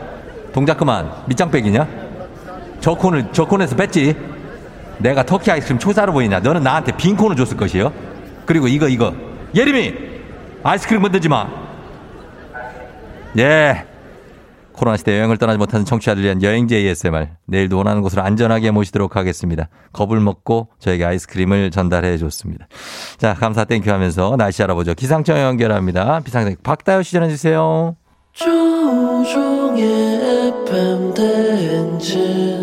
[0.54, 1.10] 동작 그만.
[1.26, 1.88] 밑장 빼기냐?
[2.80, 4.16] 저 콘을, 저 콘에서 뺐지?
[5.00, 6.40] 내가 터키 아이스크림 초짜로 보이냐?
[6.40, 7.92] 너는 나한테 빈 콘을 줬을 것이요?
[8.46, 9.14] 그리고 이거, 이거.
[9.56, 9.94] 예림이!
[10.64, 11.63] 아이스크림 건들지 마.
[13.38, 13.86] 예.
[14.74, 17.30] 코로나 시대 여행을 떠나지 못하는 청취자들 위한 여행지 ASMR.
[17.46, 19.70] 내일도 원하는 곳으로 안전하게 모시도록 하겠습니다.
[19.94, 22.68] 겁을 먹고 저에게 아이스크림을 전달해 줬습니다.
[23.18, 24.96] 자, 감사 thank you 하면서 날씨 알아보죠.
[24.96, 26.22] 기상청 연결합니다.
[26.22, 27.96] 비상등 박다요 시 전해 주세요.
[28.34, 29.84] 조종의
[30.68, 32.63] FM 대행진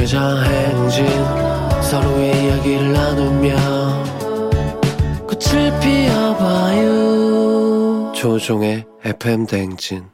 [0.00, 1.06] 꿈꾸며자 행진
[1.82, 3.54] 서로의 이야기를 나누며
[5.26, 6.92] 꽃을 피워봐요
[8.14, 10.04] 조종의 FM 대행진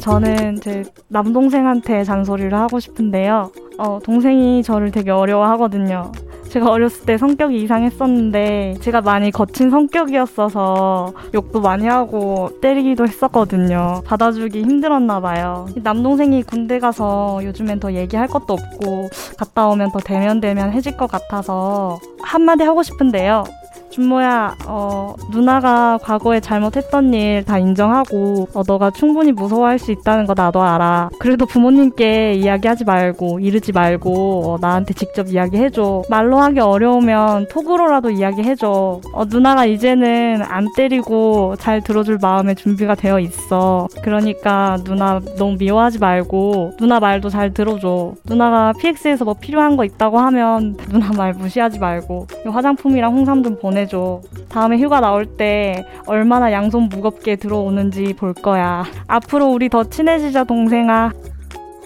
[0.00, 3.52] 저는 제 남동생한테 잔소리를 하고 싶은데요.
[3.76, 6.12] 어, 동생이 저를 되게 어려워하거든요.
[6.48, 14.02] 제가 어렸을 때 성격이 이상했었는데 제가 많이 거친 성격이었어서 욕도 많이 하고 때리기도 했었거든요.
[14.04, 15.66] 받아주기 힘들었나 봐요.
[15.76, 21.98] 남동생이 군대 가서 요즘엔 더 얘기할 것도 없고 갔다 오면 더 대면대면 해질 것 같아서
[22.22, 23.44] 한마디 하고 싶은데요.
[23.90, 30.34] 준모야, 어, 누나가 과거에 잘못했던 일 다 인정하고, 어, 너가 충분히 무서워할 수 있다는 거
[30.36, 31.08] 나도 알아.
[31.18, 36.02] 그래도 부모님께 이야기하지 말고, 이르지 말고, 어, 나한테 직접 이야기해줘.
[36.10, 39.00] 말로 하기 어려우면 톡으로라도 이야기해줘.
[39.12, 43.88] 어, 누나가 이제는 안 때리고 잘 들어줄 마음의 준비가 되어 있어.
[44.02, 48.12] 그러니까 누나 너무 미워하지 말고, 누나 말도 잘 들어줘.
[48.26, 53.77] 누나가 PX에서 뭐 필요한 거 있다고 하면, 누나 말 무시하지 말고, 화장품이랑 홍삼 좀 보내
[53.86, 53.98] 줘.
[53.98, 54.22] 보내줘.
[54.48, 58.84] 다음에 휴가 나올 때 얼마나 양손 무겁게 들어오는지 볼 거야.
[59.06, 61.12] 앞으로 우리 더 친해지자, 동생아.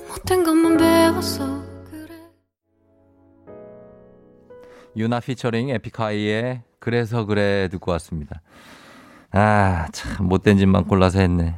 [0.08, 1.62] 못된 것만 배웠어.
[4.96, 8.42] 유나 피처링 에픽하이의 그래서 그래 듣고 왔습니다.
[9.30, 11.54] 아, 참 못된 짓만 골라서 했네.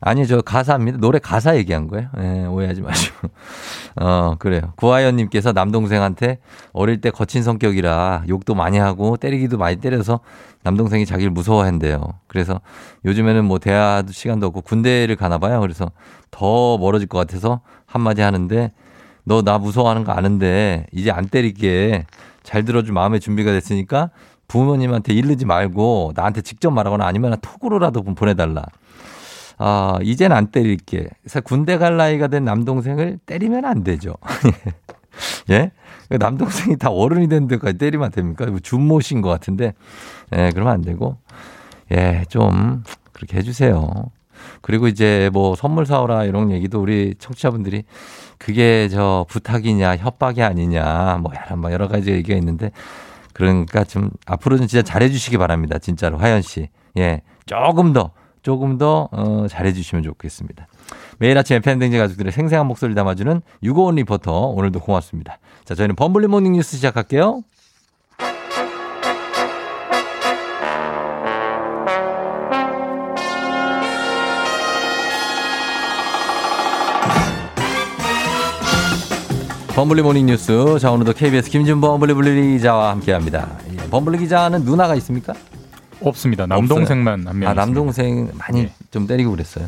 [0.00, 0.98] 아니, 저 가사입니다.
[0.98, 2.08] 노래 가사 얘기한 거예요.
[2.18, 3.28] 예, 오해하지 마시고.
[4.00, 4.72] 어, 그래요.
[4.76, 6.38] 구하연님께서 남동생한테
[6.72, 10.20] 어릴 때 거친 성격이라 욕도 많이 하고 때리기도 많이 때려서
[10.62, 12.00] 남동생이 자기를 무서워한대요.
[12.28, 12.60] 그래서
[13.04, 15.60] 요즘에는 뭐 대화 시간도 없고 군대를 가나 봐요.
[15.60, 15.90] 그래서
[16.30, 18.70] 더 멀어질 것 같아서 한마디 하는데
[19.24, 22.06] 너 나 무서워하는 거 아는데 이제 안 때릴게.
[22.44, 24.10] 잘 들어줄 마음의 준비가 됐으니까
[24.46, 28.62] 부모님한테 이르지 말고 나한테 직접 말하거나 아니면 톡으로라도 좀 보내달라.
[29.58, 31.08] 아, 이젠 안 때릴게.
[31.22, 34.14] 그래서 군대 갈 나이가 된 남동생을 때리면 안 되죠.
[35.50, 35.72] 예?
[36.10, 38.46] 남동생이 다 어른이 된 데까지 때리면 됩니까?
[38.46, 39.74] 뭐 준모신 것 같은데.
[40.34, 41.16] 예, 그러면 안 되고.
[41.90, 42.82] 예, 좀
[43.12, 43.90] 그렇게 해주세요.
[44.62, 47.84] 그리고 이제 뭐 선물 사오라 이런 얘기도 우리 청취자분들이
[48.38, 52.70] 그게 저 부탁이냐 협박이 아니냐 뭐 여러, 뭐 여러 가지 얘기가 있는데
[53.32, 55.78] 그러니까 좀 앞으로는 진짜 잘해 주시기 바랍니다.
[55.78, 56.68] 진짜로 화연 씨.
[56.96, 57.22] 예.
[57.46, 58.12] 조금 더
[58.48, 60.68] 조금 더 어, 잘해 주시면 좋겠습니다.
[61.18, 65.38] 매일 아침 FM댕진 가족들의 생생한 목소리를 담아주는 유고원 리포터 오늘도 고맙습니다.
[65.66, 67.42] 자, 저희는 범블리 모닝 뉴스 시작할게요.
[79.74, 80.78] 범블리 모닝 뉴스.
[80.80, 83.58] 자, 오늘도 KBS 김준범 범블리블리 기자와 함께 합니다.
[83.70, 85.34] 예, 범블리 기자는 누나가 있습니까?
[86.00, 86.46] 없습니다.
[86.46, 87.50] 남동생만 한 명.
[87.50, 88.74] 아, 남동생 많이 네.
[88.90, 89.66] 좀 때리고 그랬어요.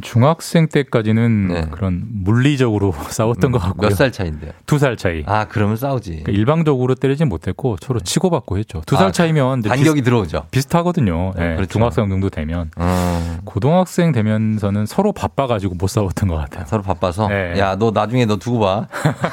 [0.00, 3.88] 중학생 때까지는 그런 물리적으로 싸웠던 것 같고요.
[3.88, 3.92] 네.
[3.92, 4.52] 몇살 차인데요?
[4.66, 5.22] 두 살 차이.
[5.26, 6.10] 아, 그러면 싸우지.
[6.22, 8.82] 그러니까 일방적으로 때리진 못했고 서로 치고받고 했죠.
[8.86, 10.46] 두살 아, 차이면 반격이 비슷- 들어오죠.
[10.50, 11.32] 비슷하거든요.
[11.36, 11.72] 네, 네, 그렇죠.
[11.72, 13.38] 중학생 정도 되면 어.
[13.44, 16.64] 고등학생 되면서는 서로 바빠가지고 못 싸웠던 것 같아요.
[16.66, 17.58] 서로 바빠서 네.
[17.58, 18.86] 야, 너 나중에 너 두고 봐.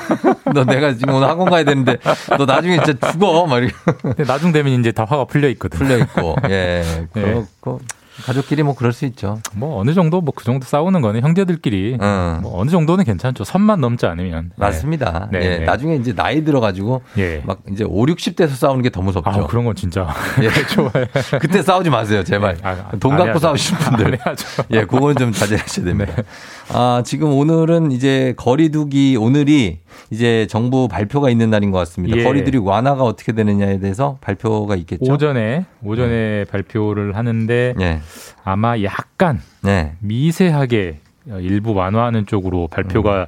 [0.54, 1.98] 너 내가 지금 오늘 학원 가야 되는데
[2.38, 3.46] 너 나중에 진짜 죽어.
[3.48, 5.78] 막 이렇게 나중 되면 이제 다 화가 풀려 있거든.
[5.80, 6.36] 풀려 있고.
[6.50, 6.84] 예.
[7.14, 7.22] 네.
[7.22, 7.80] 그렇고
[8.26, 9.40] 가족끼리 뭐 그럴 수 있죠.
[9.54, 12.40] 뭐 어느 정도 뭐 그 정도 싸우는 거는 형제들끼리 응.
[12.42, 13.44] 뭐 어느 정도는 괜찮죠.
[13.44, 14.46] 선만 넘지 않으면.
[14.50, 14.52] 네.
[14.58, 15.30] 맞습니다.
[15.32, 15.58] 네, 예.
[15.60, 15.66] 네.
[15.66, 17.42] 나중에 이제 나이 들어가지고 예.
[17.46, 19.30] 막 이제 5, 60대에서 싸우는 게 더 무섭죠.
[19.30, 20.08] 아, 그런 건 진짜
[20.42, 20.50] 예.
[20.74, 21.06] 좋아요.
[21.42, 22.58] 그때 싸우지 마세요, 제발.
[22.64, 23.40] 아, 돈안 갖고.
[23.40, 24.20] 싸우시는 분들.
[24.72, 26.14] 예, 그거는 좀 자제하셔야 됩니다.
[26.70, 26.74] 네.
[26.74, 32.18] 아, 지금 오늘은 이제 거리두기, 오늘이 이제 정부 발표가 있는 날인 것 같습니다.
[32.18, 32.24] 예.
[32.24, 35.12] 거리두기 완화가 어떻게 되느냐에 대해서 발표가 있겠죠.
[35.12, 38.00] 오전에 오전에 발표를 하는데 예.
[38.44, 39.94] 아마 약간 네.
[40.00, 41.00] 미세하게
[41.40, 43.28] 일부 완화하는 쪽으로 발표가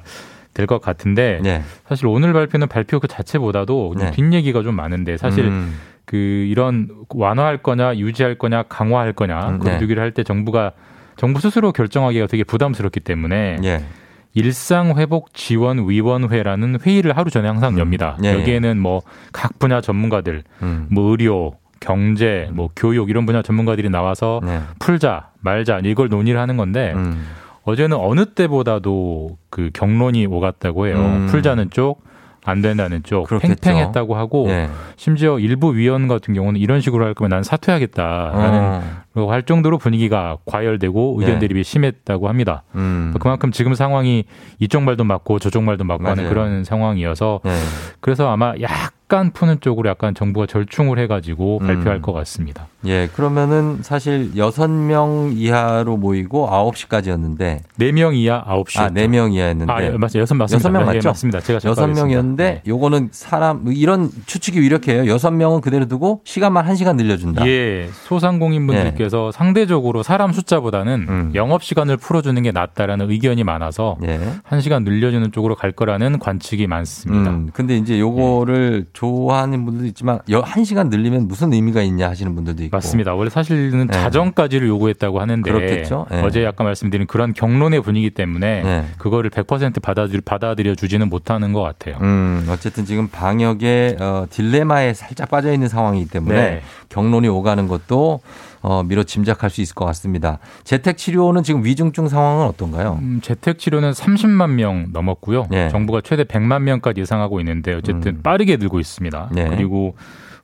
[0.54, 1.62] 될것 같은데 네.
[1.88, 4.10] 사실 오늘 발표는 발표 그 자체보다도 좀 네.
[4.10, 5.74] 뒷얘기가 좀 많은데 사실 음.
[6.06, 9.64] 그 이런 완화할 거냐 유지할 거냐 강화할 거냐 음, 네.
[9.70, 10.72] 거리두기를 할 때 정부가
[11.20, 13.84] 정부 스스로 결정하기가 되게 부담스럽기 때문에 예.
[14.32, 18.16] 일상회복지원위원회라는 회의를 하루 전에 항상 엽니다.
[18.24, 20.86] 예, 여기에는 뭐 각 분야 전문가들, 음.
[20.90, 24.62] 뭐 의료, 경제, 뭐 교육 이런 분야 전문가들이 나와서 네.
[24.78, 27.22] 풀자, 말자 이걸 논의를 하는 건데 음.
[27.64, 30.96] 어제는 어느 때보다도 그 경론이 오갔다고 해요.
[30.96, 31.26] 음.
[31.26, 32.02] 풀자는 쪽,
[32.44, 33.54] 안 된다는 쪽, 그렇겠죠.
[33.60, 34.68] 팽팽했다고 하고 예.
[34.96, 38.80] 심지어 일부 위원 같은 경우는 이런 식으로 할 거면 난 사퇴하겠다라는
[39.14, 39.30] 어.
[39.30, 41.40] 할 정도로 분위기가 과열되고 의견 네.
[41.40, 42.62] 대립이 심했다고 합니다.
[42.74, 43.12] 음.
[43.20, 44.24] 그만큼 지금 상황이
[44.58, 46.28] 이쪽 말도 맞고 저쪽 말도 맞고 하는 맞아요.
[46.28, 47.58] 그런 상황이어서 네.
[48.00, 51.66] 그래서 아마 약간 푸는 쪽으로 약간 정부가 절충을 해가지고 음.
[51.66, 52.68] 발표할 것 같습니다.
[52.86, 58.78] 예, 그러면은 사실 여섯 명 이하로 모이고 아홉 시까지였는데 네 명 이하 아홉 시.
[58.78, 60.20] 아, 네 명 이하였는데 아, 예, 맞아요.
[60.20, 60.54] 여섯 맞습니다.
[60.54, 61.08] 여섯 명 예, 맞죠?
[61.10, 61.40] 맞습니다.
[61.40, 61.86] 제가 여섯.
[61.88, 62.62] 명이었는데 네.
[62.66, 65.06] 요거는 사람 이런 추측이 이렇게요.
[65.06, 67.46] 여섯 명은 그대로 두고 시간만 한 시간 늘려준다.
[67.46, 71.12] 예, 소상공인분들께서 상대적으로 사람 숫자보다는 예.
[71.12, 71.32] 음.
[71.34, 74.18] 영업 시간을 풀어 주는 게 낫다라는 의견이 많아서 예.
[74.42, 77.30] 한 시간 늘려 주는 쪽으로 갈 거라는 관측이 많습니다.
[77.30, 82.34] 음, 근데 이제 요거를 좋아하는 분들도 있지만 여- 한 시간 늘리면 무슨 의미가 있냐 하시는
[82.34, 82.76] 분들도 있고.
[82.76, 83.14] 맞습니다.
[83.14, 83.92] 원래 사실은 네.
[83.92, 86.06] 자정까지를 요구했다고 하는데 그렇겠죠.
[86.10, 86.22] 네.
[86.22, 88.84] 어제 아까 말씀드린 그런 경론의 분위기 때문에 네.
[88.98, 91.96] 그거를 100% 받아들, 받아들여 주지는 못하는 것 같아요.
[92.00, 96.62] 음, 어쨌든 지금 방역의 어, 딜레마에 살짝 빠져 있는 상황이기 때문에 네.
[96.88, 98.20] 경론이 오가는 것도
[98.62, 100.38] 어, 미뤄 짐작할 수 있을 것 같습니다.
[100.64, 102.98] 재택 치료는 지금 위중증 상황은 어떤가요?
[103.00, 105.46] 음, 재택 치료는 30만 명 넘었고요.
[105.50, 105.68] 네.
[105.70, 108.22] 정부가 최대 100만 명까지 예상하고 있는데 어쨌든 음.
[108.22, 109.30] 빠르게 늘고 있습니다.
[109.32, 109.48] 네.
[109.48, 109.94] 그리고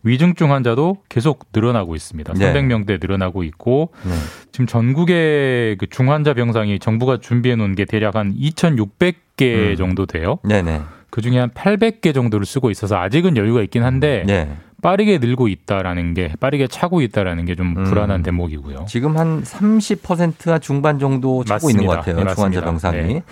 [0.06, 2.32] 위중증 환자도 계속 늘어나고 있습니다.
[2.34, 2.52] 네.
[2.52, 4.12] 300명대 늘어나고 있고 네.
[4.52, 9.76] 지금 전국의 그 중환자 병상이 정부가 준비해 놓은 게 대략 한 2,600개 음.
[9.76, 10.38] 정도 돼요.
[10.44, 10.80] 네네.
[11.10, 14.56] 그 중에 한 800개 정도를 쓰고 있어서 아직은 여유가 있긴 한데 네.
[14.82, 17.84] 빠르게 늘고 있다라는 게 빠르게 차고 있다라는 게좀 음.
[17.84, 18.84] 불안한 대목이고요.
[18.88, 22.12] 지금 한 30%가 중반 정도 차고 있는 것 맞습니다.
[22.22, 22.24] 같아요.
[22.28, 22.92] 네, 중환자 맞습니다.
[22.92, 23.22] 병상이.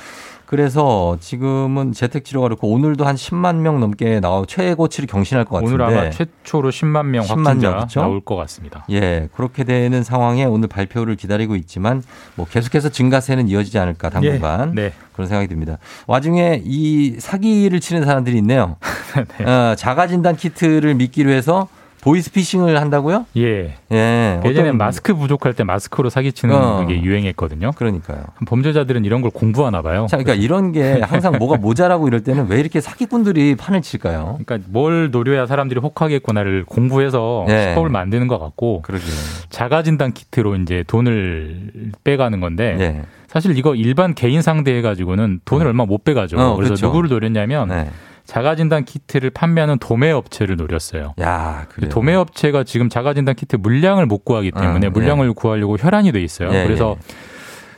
[0.44, 0.56] 네.
[0.56, 5.74] 그래서 지금은 재택 치료가 그렇고 오늘도 한 10만 명 넘게 나와 최고치를 경신할 것 같은데.
[5.74, 8.00] 오늘 아마 최초로 10만 명 10만 확진자 명, 그쵸?
[8.00, 8.84] 나올 것 같습니다.
[8.90, 12.02] 예, 그렇게 되는 상황에 오늘 발표를 기다리고 있지만
[12.34, 14.92] 뭐 계속해서 증가세는 이어지지 않을까 당분간 예, 네.
[15.12, 15.78] 그런 생각이 듭니다.
[16.06, 18.76] 와중에 이 사기를 치는 사람들이 있네요.
[19.38, 19.44] 네.
[19.44, 21.68] 어, 자가 진단 키트를 믿기로 해서
[22.04, 23.24] 보이스피싱을 한다고요?
[23.38, 23.76] 예.
[23.90, 24.40] 예.
[24.44, 26.86] 예전에 마스크 부족할 때 마스크로 사기치는 어.
[26.86, 27.72] 게 유행했거든요.
[27.72, 28.24] 그러니까요.
[28.46, 30.06] 범죄자들은 이런 걸 공부하나 봐요.
[30.10, 34.38] 자, 그러니까 이런 게 항상 뭐가 모자라고 이럴 때는 왜 이렇게 사기꾼들이 판을 칠까요?
[34.44, 37.70] 그러니까 뭘 노려야 사람들이 혹하겠구나를 공부해서 네.
[37.70, 39.10] 수법을 만드는 것 같고 그러게요.
[39.48, 43.02] 자가 진단 키트로 이제 돈을 빼가는 건데 네.
[43.28, 46.36] 사실 이거 일반 개인 상대해 가지고는 돈을 얼마 못 빼가죠.
[46.38, 46.86] 어, 그래서 그렇죠.
[46.86, 47.88] 누구를 노렸냐면 네.
[48.26, 51.14] 자가 진단 키트를 판매하는 도매 업체를 노렸어요.
[51.20, 51.90] 야, 그래요.
[51.90, 56.22] 도매 업체가 지금 자가 진단 키트 물량을 못 구하기 때문에 어, 물량을 구하려고 혈안이 돼
[56.22, 56.48] 있어요.
[56.52, 56.96] 예, 그래서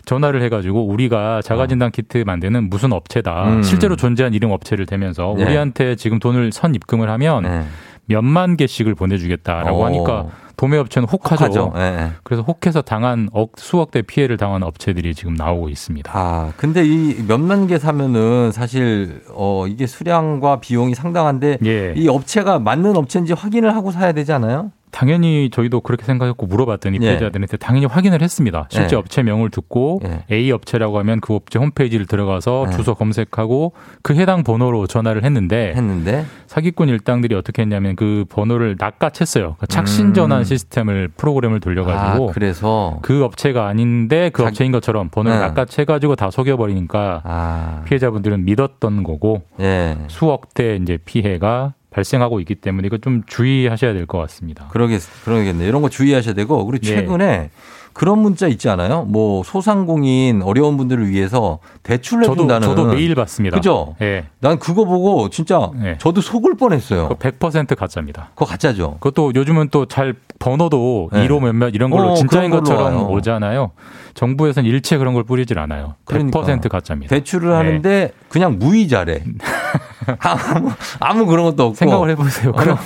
[0.05, 3.49] 전화를 해가지고 우리가 자가 진단 키트 만드는 무슨 업체다.
[3.49, 3.62] 음.
[3.62, 5.42] 실제로 존재한 이름 업체를 대면서 예.
[5.42, 7.64] 우리한테 지금 돈을 선 입금을 하면 네.
[8.07, 9.86] 몇만 개씩을 보내주겠다라고 어.
[9.86, 10.26] 하니까
[10.57, 11.44] 도매 업체는 혹하죠.
[11.44, 11.72] 혹하죠.
[11.76, 12.11] 예, 예.
[12.22, 16.11] 그래서 혹해서 당한 억 수억 대 피해를 당한 업체들이 지금 나오고 있습니다.
[16.14, 21.92] 아, 근데 이 몇만 개 사면은 사실 어 이게 수량과 비용이 상당한데 예.
[21.94, 24.72] 이 업체가 맞는 업체인지 확인을 하고 사야 되지 않아요?
[24.97, 27.01] 당연히 저희도 그렇게 생각했고 물어봤더니 예.
[27.01, 28.66] 피해자들한테 당연히 확인을 했습니다.
[28.70, 28.99] 실제 예.
[28.99, 30.24] 업체명을 듣고 예.
[30.34, 32.72] A 업체라고 하면 그 업체 홈페이지를 들어가서 예.
[32.74, 39.40] 주소 검색하고 그 해당 번호로 전화를 했는데 했는데 사기꾼 일당들이 어떻게 했냐면 그 번호를 낚아챘어요.
[39.42, 40.44] 그러니까 착신 전환 음.
[40.44, 45.47] 시스템을 프로그램을 돌려가지고 아, 그래서 그 업체가 아닌데 그 자기- 업체인 것처럼 번호를 네.
[45.47, 49.99] 낚아채가지고 다 속여버리니까 아, 피해자분들은 믿었던 거고 예.
[50.09, 54.68] 수억 대 이제 피해가 발생하고 있기 때문에 이거 좀 주의하셔야 될 것 같습니다.
[54.68, 55.66] 그러겠 그러겠네.
[55.66, 56.94] 이런 거 주의하셔야 되고 그리고 예.
[56.97, 57.51] 최근에
[57.94, 59.05] 그런 문자 있지 않아요?
[59.05, 62.68] 뭐 소상공인 어려운 분들을 위해서 대출을 저도 해준다는.
[62.68, 63.57] 저도 매일 받습니다.
[63.57, 63.97] 그죠?
[64.03, 64.26] 예.
[64.40, 65.97] 난 그거 보고 진짜 예.
[65.99, 67.09] 저도 속을 뻔했어요.
[67.09, 68.28] 그거 100% 가짜입니다.
[68.34, 68.99] 그거 가짜죠.
[69.01, 71.26] 그것도 요즘은 또 잘 번호도 네.
[71.26, 73.09] 1호 몇몇 이런 걸로 어, 진짜인 것처럼 와요.
[73.11, 73.70] 오잖아요.
[74.12, 75.94] 정부에서는 일체 그런 걸 뿌리질 않아요.
[76.05, 76.68] 100% 그러니까.
[76.68, 77.09] 가짜입니다.
[77.16, 77.55] 대출을 네.
[77.57, 79.22] 하는데 그냥 무이자래.
[80.18, 81.74] 아무, 아무 그런 것도 없고.
[81.74, 82.52] 생각을 해보세요.
[82.52, 82.76] 그럼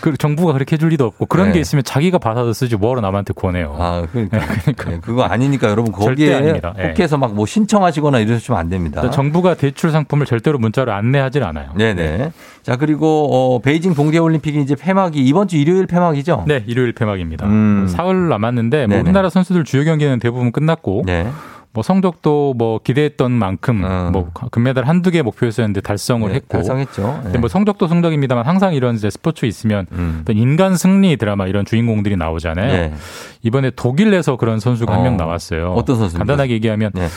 [0.00, 1.54] 그 정부가 그렇게 해줄 리도 없고 그런 네.
[1.54, 3.74] 게 있으면 자기가 받아서 쓰지 뭐하러 남한테 권해요.
[3.78, 4.38] 아, 그러니까.
[4.90, 6.74] 네, 그거 아니니까 여러분 절대 거기에 아닙니다.
[6.78, 6.88] 예.
[6.88, 9.00] 혹해서 막 뭐 신청하시거나 이러시면 안 됩니다.
[9.00, 11.70] 그러니까 정부가 대출 상품을 절대로 문자로 안내하질 않아요.
[11.74, 12.32] 네네.
[12.62, 16.44] 자, 그리고, 어, 베이징 동계올림픽이 이제 폐막이, 이번 주 일요일 폐막이죠?
[16.46, 17.46] 네, 일요일 폐막입니다.
[17.46, 17.86] 음.
[17.88, 18.98] 사흘 남았는데 뭐.
[19.00, 21.26] 우리나라 선수들 주요 경기는 대부분 끝났고 네.
[21.74, 24.12] 뭐 성적도 뭐 기대했던 만큼 음.
[24.12, 27.20] 뭐 금메달 한두 개 목표였었는데 달성을 네, 했고 달성했죠.
[27.24, 30.24] 근데 뭐 성적도 성적입니다만 항상 이런 이제 스포츠 있으면 음.
[30.30, 32.72] 인간 승리 드라마 이런 주인공들이 나오잖아요.
[32.72, 32.94] 네.
[33.42, 35.02] 이번에 독일에서 그런 선수가 한 어.
[35.02, 35.72] 명 나왔어요.
[35.72, 36.18] 어떤 선수입니까?
[36.18, 37.08] 간단하게 얘기하면 네.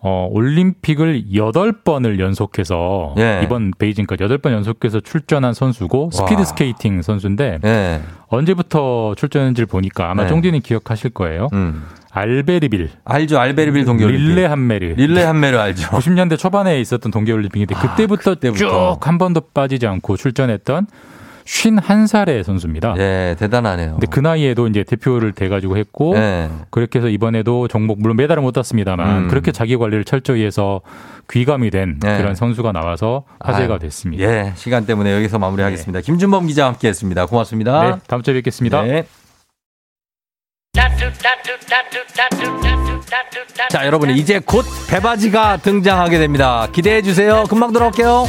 [0.00, 3.40] 어, 올림픽을 여덟 번을 연속해서 예.
[3.44, 6.44] 이번 베이징까지 여덟 번 연속해서 출전한 선수고 스피드 와.
[6.44, 8.00] 스케이팅 선수인데 네.
[8.28, 10.28] 언제부터 출전했는지 를 보니까 아마 네.
[10.28, 11.48] 쫑디는 기억하실 거예요.
[11.52, 11.82] 음.
[12.16, 13.38] 알베르빌 알죠.
[13.38, 14.28] 알베르빌 동계올림픽.
[14.28, 15.88] 릴레함메르 릴레함메르 알죠.
[15.96, 18.98] 90년대 초반에 있었던 동계올림픽인데 아, 그때부터, 그때부터.
[19.00, 20.86] 쭉한 번도 빠지지 않고 출전했던
[21.44, 22.94] 51살의 선수입니다.
[22.98, 23.92] 예, 대단하네요.
[23.92, 26.50] 근데 그 나이에도 이제 대표를 돼가지고 했고 네.
[26.70, 29.28] 그렇게 해서 이번에도 종목 물론 메달을 못 땄습니다만 음.
[29.28, 30.80] 그렇게 자기 관리를 철저히 해서
[31.30, 32.18] 귀감이 된 네.
[32.18, 34.24] 그런 선수가 나와서 화제가 아유, 됐습니다.
[34.24, 36.00] 예, 시간 때문에 여기서 마무리하겠습니다.
[36.00, 37.26] 김준범 기자와 함께 했습니다.
[37.26, 37.82] 고맙습니다.
[37.82, 38.82] 네, 다음 주에 뵙겠습니다.
[38.82, 39.06] 네.
[43.70, 46.68] 자, 여러분 이제 곧 배바지가 등장하게 됩니다.
[46.72, 47.44] 기대해 주세요.
[47.48, 48.26] 금방 돌아올게요.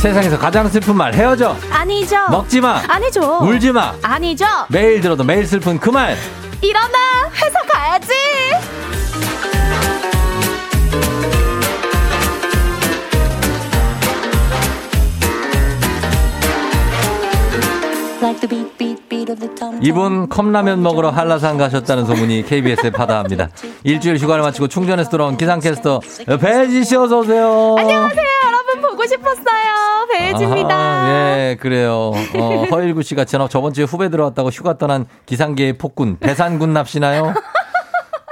[0.00, 2.16] 세상에서 가장 슬픈 말 헤어져 아니죠.
[2.30, 3.38] 먹지 마 아니죠.
[3.42, 4.46] 울지 마 아니죠.
[4.68, 6.16] 매일 들어도 매일 슬픈 그 말
[6.60, 8.12] 일어나 회사 가야지.
[19.80, 23.48] 이분 컵라면 먹으러 한라산 가셨다는 소문이 KBS에 파다합니다.
[23.84, 26.00] 일주일 휴가를 마치고 충전해서 돌아온 기상캐스터
[26.40, 27.76] 배지 씨 어서 오세요.
[27.78, 29.97] 안녕하세요, 여러분 보고 싶었어요.
[30.74, 32.12] 아하, 예, 그래요.
[32.36, 37.34] 어, 허일구 씨가 저- 저번 주에 후배 들어왔다고 휴가 떠난 기상계의 폭군 배산군 납시나요?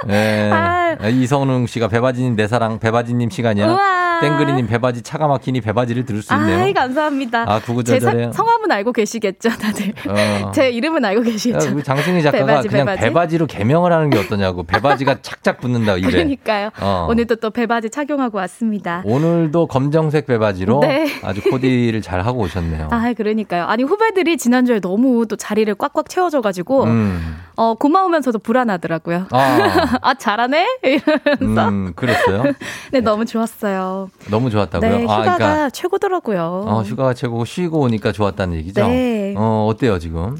[0.09, 0.49] 예.
[0.53, 1.07] 아.
[1.07, 3.67] 이성웅 씨가 배바지님 내 사랑 배바지님 시간이야.
[3.67, 3.96] 우와.
[4.21, 6.59] 땡그리님 배바지 차가 막히니 배바지를 들을 수 있네요.
[6.59, 7.43] 아이, 감사합니다.
[7.47, 8.25] 아, 제 구구절절해요.
[8.31, 9.93] 사- 성함은 알고 계시겠죠, 다들.
[10.07, 10.51] 어.
[10.55, 11.73] 제 이름은 알고 야, 계시겠죠.
[11.75, 13.37] 우리 장승희 작가가 배바지, 그냥 배바지.
[13.37, 14.63] 로 개명을 하는 게 어떠냐고.
[14.63, 16.09] 배바지가 착착 붙는다 이래.
[16.11, 16.69] 그러니까요.
[16.81, 17.07] 어.
[17.09, 19.01] 오늘도 또 배바지 착용하고 왔습니다.
[19.05, 21.07] 오늘도 검정색 배바지로 네.
[21.23, 22.87] 아주 코디를 잘 하고 오셨네요.
[22.91, 23.65] 아, 그러니까요.
[23.65, 27.35] 아니, 후배들이 지난주에 너무 또 자리를 꽉꽉 채워줘가지고, 음.
[27.57, 29.25] 어, 고마우면서도 불안하더라고요.
[29.31, 29.37] 아,
[30.01, 30.79] 아, 잘하네?
[30.83, 31.67] 이러면서.
[31.67, 32.43] 음, 그랬어요.
[32.93, 34.09] 네, 너무 좋았어요.
[34.29, 34.89] 너무 좋았다고요.
[34.89, 36.65] 네, 아, 휴가가 최고더라고요.
[36.67, 38.87] 어, 휴가가 최고고 쉬고 오니까 좋았다는 얘기죠.
[38.87, 39.33] 네.
[39.35, 40.37] 어, 어때요 지금?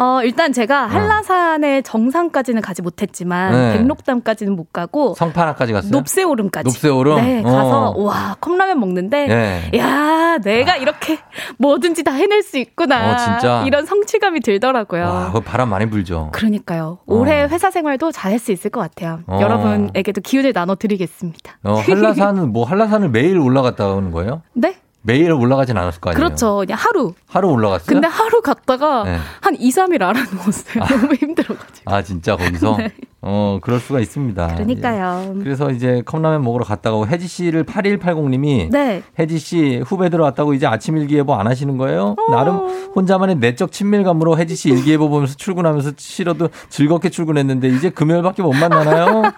[0.00, 3.76] 어, 일단 제가 한라산의 정상까지는 가지 못했지만, 네.
[3.78, 5.90] 백록담까지는 못 가고, 성판악까지 갔어요?
[5.90, 6.64] 높새오름까지.
[6.64, 7.16] 높새오름?
[7.16, 7.50] 네, 어.
[7.50, 9.70] 가서, 와, 컵라면 먹는데, 네.
[9.78, 11.18] 야, 내가 이렇게
[11.58, 13.12] 뭐든지 다 해낼 수 있구나.
[13.12, 13.62] 어, 진짜?
[13.66, 15.02] 이런 성취감이 들더라고요.
[15.04, 16.30] 와, 그 바람 많이 불죠.
[16.32, 17.00] 그러니까요.
[17.06, 19.20] 올해 회사 생활도 잘 할 수 있을 것 같아요.
[19.26, 19.38] 어.
[19.42, 21.58] 여러분에게도 기운을 나눠드리겠습니다.
[21.64, 24.40] 어, 한라산은 뭐 한라산을 매일 올라갔다 오는 거예요?
[24.54, 24.76] 네?
[25.02, 26.24] 매일 올라가진 않았을 거 아니에요?
[26.24, 26.58] 그렇죠.
[26.58, 27.14] 그냥 하루.
[27.26, 27.86] 하루 올라갔어요?
[27.86, 29.18] 근데 하루 갔다가 네.
[29.40, 30.84] 한 2, 3일 알아누웠어요.
[31.00, 31.90] 너무 힘들어가지고.
[31.90, 32.92] 아 진짜 거기서 네.
[33.22, 34.54] 어 그럴 수가 있습니다.
[34.54, 35.34] 그러니까요.
[35.36, 35.42] 예.
[35.42, 39.02] 그래서 이제 컵라면 먹으러 갔다가 혜지 씨를 8180님이 네.
[39.18, 42.14] 혜지 씨 후배들 왔다고 이제 아침 일기예보 안 하시는 거예요?
[42.16, 42.30] 어.
[42.30, 42.56] 나름
[42.96, 49.22] 혼자만의 내적 친밀감으로 혜지 씨 일기예보 보면서 출근하면서 싫어도 즐겁게 출근했는데 이제 금요일밖에 못 만나나요?
[49.22, 49.30] 네.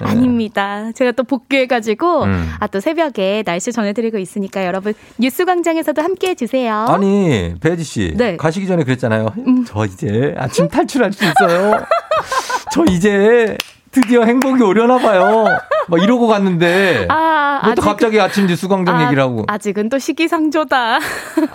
[0.02, 0.90] 아닙니다.
[0.92, 2.50] 제가 또 복귀해가지고, 음.
[2.58, 6.86] 아, 또 새벽에 날씨 전해드리고 있으니까 여러분, 뉴스광장에서도 함께 해 주세요.
[6.88, 8.36] 아니 배지 씨 네.
[8.36, 9.28] 가시기 전에 그랬잖아요.
[9.66, 11.80] 저 이제 아침 탈출할 수 있어요.
[12.72, 13.56] 저 이제 해.
[13.94, 15.44] 드디어 행복이 오려나 봐요.
[15.86, 20.94] 막 이러고 갔는데 아, 뭐또 갑자기 아침 뉴스 광장 아, 얘기를 하고 아직은 또 시기상조다.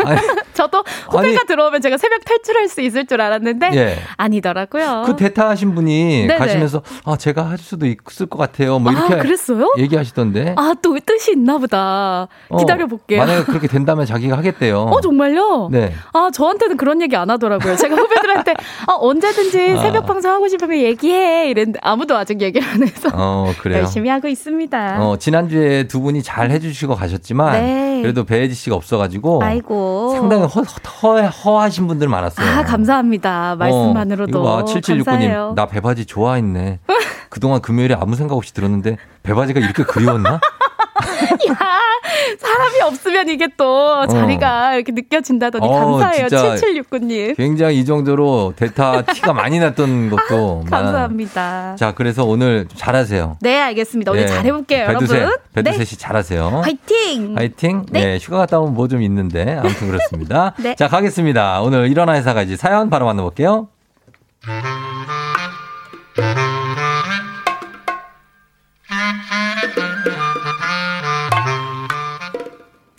[0.06, 0.20] 아니,
[0.54, 3.98] 저도 후배가 아니- 들어오면 제가 새벽 탈출할 수 있을 줄 알았는데 예.
[4.18, 5.04] 아니더라고요.
[5.08, 6.38] 그 대타하신 분이 네네.
[6.38, 8.80] 가시면서 아 제가 할 수도 있을 것 같아요.
[8.80, 9.74] 뭐 이렇게 아, 그랬어요?
[9.78, 10.54] 얘기하시던데.
[10.58, 12.28] 아, 또 뜻이 있나 보다.
[12.50, 13.20] 어, 기다려 볼게요.
[13.20, 14.80] 만약에 그렇게 된다면 자기가 하겠대요.
[14.84, 15.70] 어, 정말요?
[15.72, 15.94] 네.
[16.14, 17.76] 아, 저한테는 그런 얘기 안 하더라고요.
[17.76, 18.54] 제가 후배들한테
[18.88, 19.82] 아, 언제든지 아.
[19.82, 21.50] 새벽 방송 하고 싶으면 얘기해.
[21.50, 23.80] 이랬는데 아무도 아직 얘기를 안 해서 어 그래요.
[23.80, 25.02] 열심히 하고 있습니다.
[25.04, 28.02] 어 지난주에 두 분이 잘 해주시고 가셨지만 네.
[28.02, 30.12] 그래도 배혜지 씨가 없어가지고 아이고.
[30.16, 32.48] 상당히 허, 허, 허하신 분들 많았어요.
[32.48, 33.56] 아, 감사합니다.
[33.58, 34.40] 말씀만으로도.
[34.40, 35.06] 어, 이거 봐, 7769님.
[35.06, 35.54] 감사해요.
[35.56, 36.80] 나 배바지 좋아했네.
[37.30, 40.40] 그동안 금요일에 아무 생각 없이 들었는데 배바지가 이렇게 그리웠나?
[41.50, 41.56] 야,
[42.38, 46.28] 사람이 없으면 이게 또 자리가 이렇게 느껴진다더니 어, 감사해요.
[46.30, 47.38] 진짜 7769님.
[47.38, 50.64] 굉장히 이 정도로 대타 티가 많이 났던 것도.
[50.68, 51.76] 아, 감사합니다.
[51.78, 53.38] 자, 그래서 오늘 잘하세요.
[53.42, 54.12] 네, 알겠습니다.
[54.12, 54.28] 오늘 예.
[54.28, 55.38] 잘해볼게요, 배두세, 여러분.
[55.54, 55.86] 배두세 네.
[55.86, 56.62] 씨 잘하세요.
[56.64, 57.36] 화이팅!
[57.38, 57.86] 화이팅.
[57.92, 58.02] 네.
[58.04, 58.18] 네.
[58.22, 59.58] 휴가 갔다 오면 뭐 좀 있는데.
[59.60, 60.54] 아무튼 그렇습니다.
[60.60, 60.74] 네.
[60.76, 61.62] 자, 가겠습니다.
[61.62, 63.68] 오늘 일어나 회사 가지 사연 바로 만나볼게요.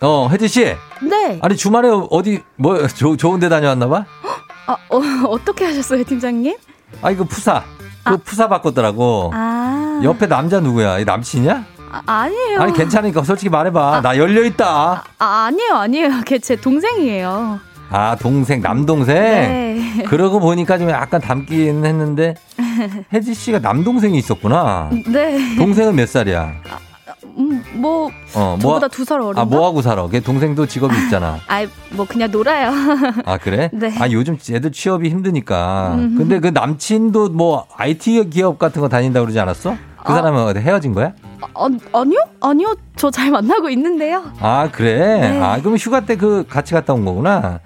[0.03, 0.65] 어, 혜지 씨.
[1.03, 1.39] 네.
[1.43, 4.05] 아니, 주말에 어디, 뭐, 조, 좋은 데 다녀왔나 봐?
[4.67, 6.57] 아, 어, 어떻게 하셨어요, 팀장님?
[7.03, 7.63] 아, 이거 푸사.
[8.05, 9.31] 그 푸사 바꿨더라고.
[9.35, 10.01] 아.
[10.03, 10.99] 옆에 남자 누구야?
[11.01, 11.65] 이 남친이야?
[11.93, 12.61] 아, 아니에요.
[12.61, 14.01] 아니, 괜찮으니까 솔직히 말해봐.
[14.03, 15.05] 나 열려 있다.
[15.19, 16.11] 아, 아니에요, 아니에요.
[16.25, 17.61] 걔 제 동생이에요.
[17.91, 19.15] 아, 동생, 남동생?
[19.17, 20.05] 네.
[20.07, 22.35] 그러고 보니까 좀 약간 닮긴 했는데,
[23.13, 24.89] 혜지 씨가 남동생이 있었구나.
[25.09, 25.57] 네.
[25.57, 26.53] 동생은 몇 살이야?
[27.37, 29.41] 음, 뭐, 어, 저보다 두 살 어린가?
[29.41, 30.07] 아, 뭐 하고 살아?
[30.09, 31.39] 걔 동생도 직업이 있잖아.
[31.49, 32.71] 아이, 뭐, 그냥 놀아요.
[33.25, 33.71] 아, 그래?
[33.73, 33.93] 네.
[33.99, 35.95] 아, 요즘 애들 취업이 힘드니까.
[35.95, 36.15] 음.
[36.19, 39.71] 근데 그 남친도 뭐 IT 기업 같은 거 다닌다고 그러지 않았어?
[40.05, 40.17] 그 아.
[40.17, 41.13] 사람은 어디 헤어진 거야?
[41.55, 42.21] 아, 아니요?
[42.41, 42.75] 아니요.
[42.97, 44.23] 저 잘 만나고 있는데요.
[44.41, 45.21] 아, 그래?
[45.31, 45.41] 네.
[45.41, 47.61] 아, 그럼 휴가 때 그 같이 갔다 온 거구나.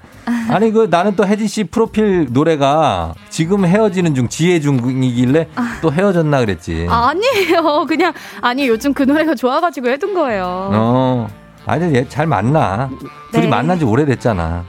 [0.51, 5.49] 아니, 그 나는 또 혜지 씨 프로필 노래가 지금 헤어지는 중, 지혜 중이길래
[5.83, 6.87] 또 헤어졌나 그랬지.
[6.89, 7.87] 아, 아니에요.
[7.87, 10.45] 그냥, 아니, 요즘 그 노래가 좋아가지고 해둔 거예요.
[10.73, 11.29] 어.
[11.67, 12.91] 아니, 얘 잘 만나.
[13.33, 13.49] 둘이 네.
[13.49, 14.65] 만난 지 오래됐잖아.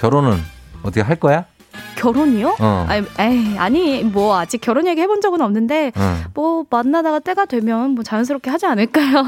[0.00, 0.36] 결혼은
[0.82, 1.44] 어떻게 할 거야?
[1.96, 2.56] 결혼이요?
[2.58, 2.86] 어.
[2.88, 6.24] 아니, 에이, 아니, 뭐, 아직 결혼 얘기 해본 적은 없는데, 응.
[6.34, 9.18] 뭐, 만나다가 때가 되면 뭐 자연스럽게 하지 않을까요?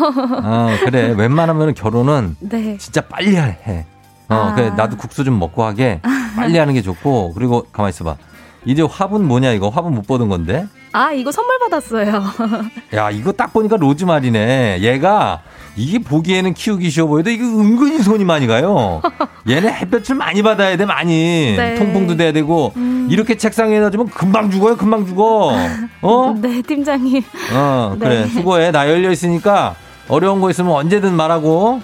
[0.42, 1.12] 어, 그래.
[1.16, 2.76] 웬만하면 결혼은 네.
[2.78, 3.86] 진짜 빨리 해.
[4.32, 4.54] 어, 아.
[4.54, 4.70] 그래.
[4.76, 6.00] 나도 국수 좀 먹고 하게
[6.36, 7.34] 빨리 하는 게 좋고.
[7.34, 8.16] 그리고 가만 있어봐.
[8.64, 10.66] 이제 화분 뭐냐 이거 화분 못 보던 건데.
[10.92, 12.22] 아, 이거 선물 받았어요.
[12.94, 14.78] 야 이거 딱 보니까 로즈마리네.
[14.82, 15.40] 얘가
[15.74, 19.00] 이게 보기에는 키우기 쉬워 보여도 이거 은근히 손이 많이 가요.
[19.48, 21.54] 얘는 햇볕을 많이 받아야 돼 많이.
[21.56, 21.72] 네.
[21.72, 21.78] 음.
[21.78, 22.72] 통풍도 돼야 되고
[23.08, 25.54] 이렇게 책상에 놔두면 금방 죽어요 금방 죽어.
[26.02, 26.34] 어?
[26.40, 27.22] 네, 팀장님.
[27.54, 28.06] 어 네.
[28.06, 29.74] 그래 수고해 나 열려 있으니까
[30.08, 31.80] 어려운 거 있으면 언제든 말하고.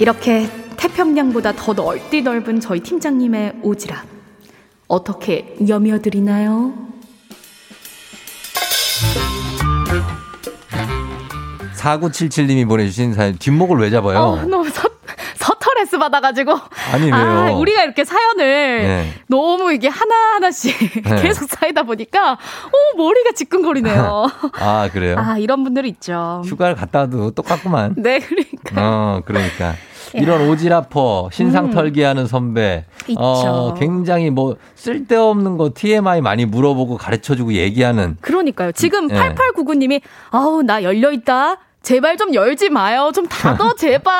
[0.00, 0.48] 이렇게
[0.78, 3.96] 태평양보다 더 넓디 넓은 저희 팀장님의 오지랖.
[4.88, 6.72] 어떻게 여며드리나요?
[11.76, 14.18] 4977님이 보내주신 사연, 뒷목을 왜 잡아요?
[14.18, 14.88] 어, 너무 서,
[15.36, 16.58] 서터레스 받아가지고.
[16.92, 17.14] 아니, 왜요?
[17.14, 19.14] 아, 우리가 이렇게 사연을 네.
[19.28, 21.16] 너무 이게 하나 하나씩 네.
[21.22, 24.26] 계속 쌓이다 보니까, 어, 머리가 지끈거리네요.
[24.60, 25.16] 아, 그래요?
[25.18, 26.42] 아, 이런 분들 있죠.
[26.46, 27.94] 휴가를 갔다 와도 똑같구만.
[27.98, 28.74] 네, 그러니까.
[28.76, 29.74] 어, 그러니까.
[30.14, 31.70] 이런 오지라퍼, 신상 음.
[31.70, 32.84] 털기하는 선배.
[33.08, 33.20] 있죠.
[33.20, 38.16] 어, 굉장히 뭐, 쓸데없는 거 TMI 많이 물어보고 가르쳐주고 얘기하는.
[38.20, 38.72] 그러니까요.
[38.72, 39.16] 지금 네.
[39.16, 40.00] 8899님이,
[40.30, 41.58] 아우, 나 열려 있다.
[41.82, 43.10] 제발 좀 열지 마요.
[43.14, 44.14] 좀 닫어, 제발.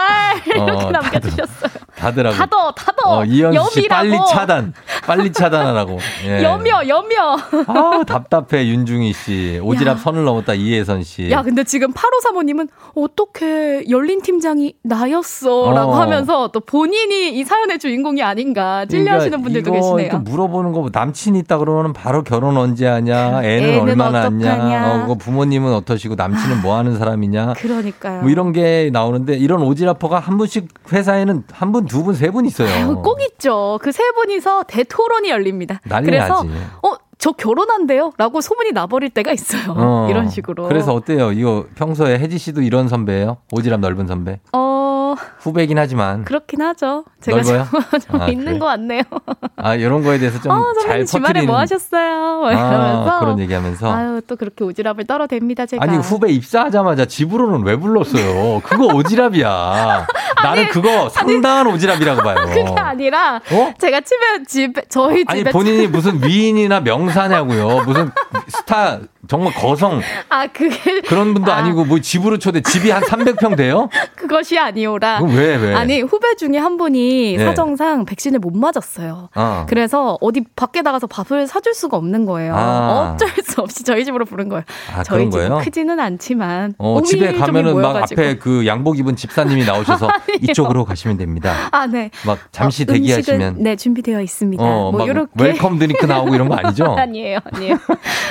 [0.47, 1.71] 이렇게 어, 남겨주셨어요.
[1.97, 2.35] 다들하고.
[2.37, 3.19] 닫어, 닫어.
[3.19, 3.89] 어, 이현수 씨.
[3.89, 4.73] 빨리 차단.
[5.07, 5.99] 빨리 차단하라고.
[6.25, 6.43] 예.
[6.43, 7.37] 염여, 염여.
[7.67, 9.61] 아, 답답해, 윤중희 씨.
[9.63, 9.97] 오지랖 야.
[9.97, 11.31] 선을 넘었다, 이혜선 씨.
[11.31, 15.73] 야, 근데 지금 8535님은 어떻게 열린 팀장이 나였어?
[15.75, 16.01] 라고 어.
[16.01, 20.13] 하면서 또 본인이 이 사연의 주인공이 아닌가 찔려하시는 분들도 그러니까 이거 계시네요.
[20.25, 24.23] 또 물어보는 거 남친 있다 그러면 바로 결혼 언제 하냐, 애는, 애는 얼마나.
[24.25, 27.50] 하냐, 어, 부모님은 어떠시고 남친은 뭐 하는 사람이냐.
[27.55, 28.23] 그러니까요.
[28.23, 32.47] 뭐 이런 게 나오는데 이런 오지라퍼가 한 분씩 회사에는 한 분, 두 분, 세 분
[32.47, 32.69] 있어요.
[32.69, 33.79] 아유, 꼭 있죠.
[33.83, 35.81] 그 세 분이서 대토론이 열립니다.
[35.85, 36.49] 난리 그래서 나지.
[36.83, 38.13] 어, 저 결혼한대요?
[38.17, 39.75] 라고 소문이 나버릴 때가 있어요.
[39.77, 40.07] 어.
[40.11, 40.69] 이런 식으로.
[40.69, 41.33] 그래서 어때요?
[41.33, 43.37] 이거 평소에 혜지 씨도 이런 선배예요?
[43.53, 44.41] 오지랖 넓은 선배?
[44.55, 45.00] 어,
[45.39, 46.25] 후배긴 하지만.
[46.25, 47.05] 그렇긴 하죠.
[47.21, 47.67] 제가 넓어요?
[47.71, 48.59] 좀, 좀 아, 있는 그래?
[48.59, 49.03] 것 같네요.
[49.57, 51.47] 아, 이런 거에 대해서 좀 어, 잘 선배님 주말에.
[51.47, 52.41] 뭐 하셨어요?
[52.41, 53.11] 막 이러면서.
[53.11, 53.93] 아, 그런 얘기하면서.
[53.93, 55.83] 아유, 또 그렇게 오지랖을 떨어댑니다, 제가.
[55.85, 58.61] 아니 후배 입사하자마자 집으로는 왜 불렀어요?
[58.65, 60.07] 그거 오지랖이야.
[60.43, 62.37] 나는 그거 상당한 오지랖이라고 봐요.
[62.49, 63.73] 그게 아니라 어?
[63.79, 67.83] 제가 집에 집 저희 아니 집에 본인이 무슨 위인이나 명사냐고요.
[67.85, 68.11] 무슨
[68.49, 68.99] 스타
[69.29, 73.89] 정말 거성 아 그게 그런 분도 아, 니고뭐 집으로 초대 집이 한 300평 돼요?
[74.17, 75.23] 그것이 아니오라.
[75.23, 75.75] 왜, 왜?
[75.75, 77.45] 아니 후배 중에 한 분이 네.
[77.45, 79.29] 사정상 백신을 못 맞았어요.
[79.35, 79.67] 어.
[79.69, 82.55] 그래서 어디 밖에 나가서 밥을 사줄 수가 없는 거예요.
[82.57, 83.15] 아.
[83.15, 84.65] 어쩔 수 없이 저희 집으로 부른 거예요.
[84.95, 85.59] 아, 저희 집은 거예요?
[85.65, 87.97] 크지는 않지만 어, 집에 가면은 막.
[88.01, 90.09] 앞에 그 양복 입은 집사님이 나오셔서
[90.43, 91.69] 이쪽으로 가시면 됩니다.
[91.73, 92.11] 아 네.
[92.25, 94.63] 막 잠시 어, 대기하시면 네 준비되어 있습니다.
[94.63, 96.85] 어, 뭐막 요렇게 welcome drink 나오고 이런 거 아니죠?
[96.97, 97.77] 아니에요, 아니에요.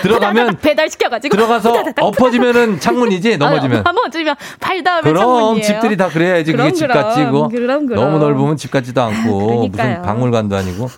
[0.01, 3.80] 들어가면 배달 시켜가지고 들어가서 엎어지면은 창문이지 넘어지면.
[3.86, 5.63] 아, 넘어지면 발 닿으면 그럼 창문이에요.
[5.65, 7.03] 집들이 다 그래야지 그게 그럼, 집 그럼.
[7.03, 8.03] 같지 이거 그럼, 그럼.
[8.05, 9.89] 너무 넓으면 집 같지도 않고 그러니까요.
[9.89, 10.89] 무슨 박물관도 아니고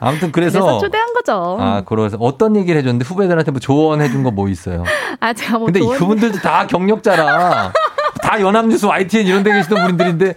[0.00, 1.56] 아무튼 그래서, 그래서 초대한 거죠.
[1.60, 4.82] 아 그래서 어떤 얘기를 해줬는데 후배들한테 뭐 조언해 준 거 뭐 있어요
[5.20, 7.72] 아, 제가 뭐 근데 좋은- 그분들도 다 경력자라
[8.22, 10.34] 다 연합뉴스 YTN 이런 데 계시던 분들인데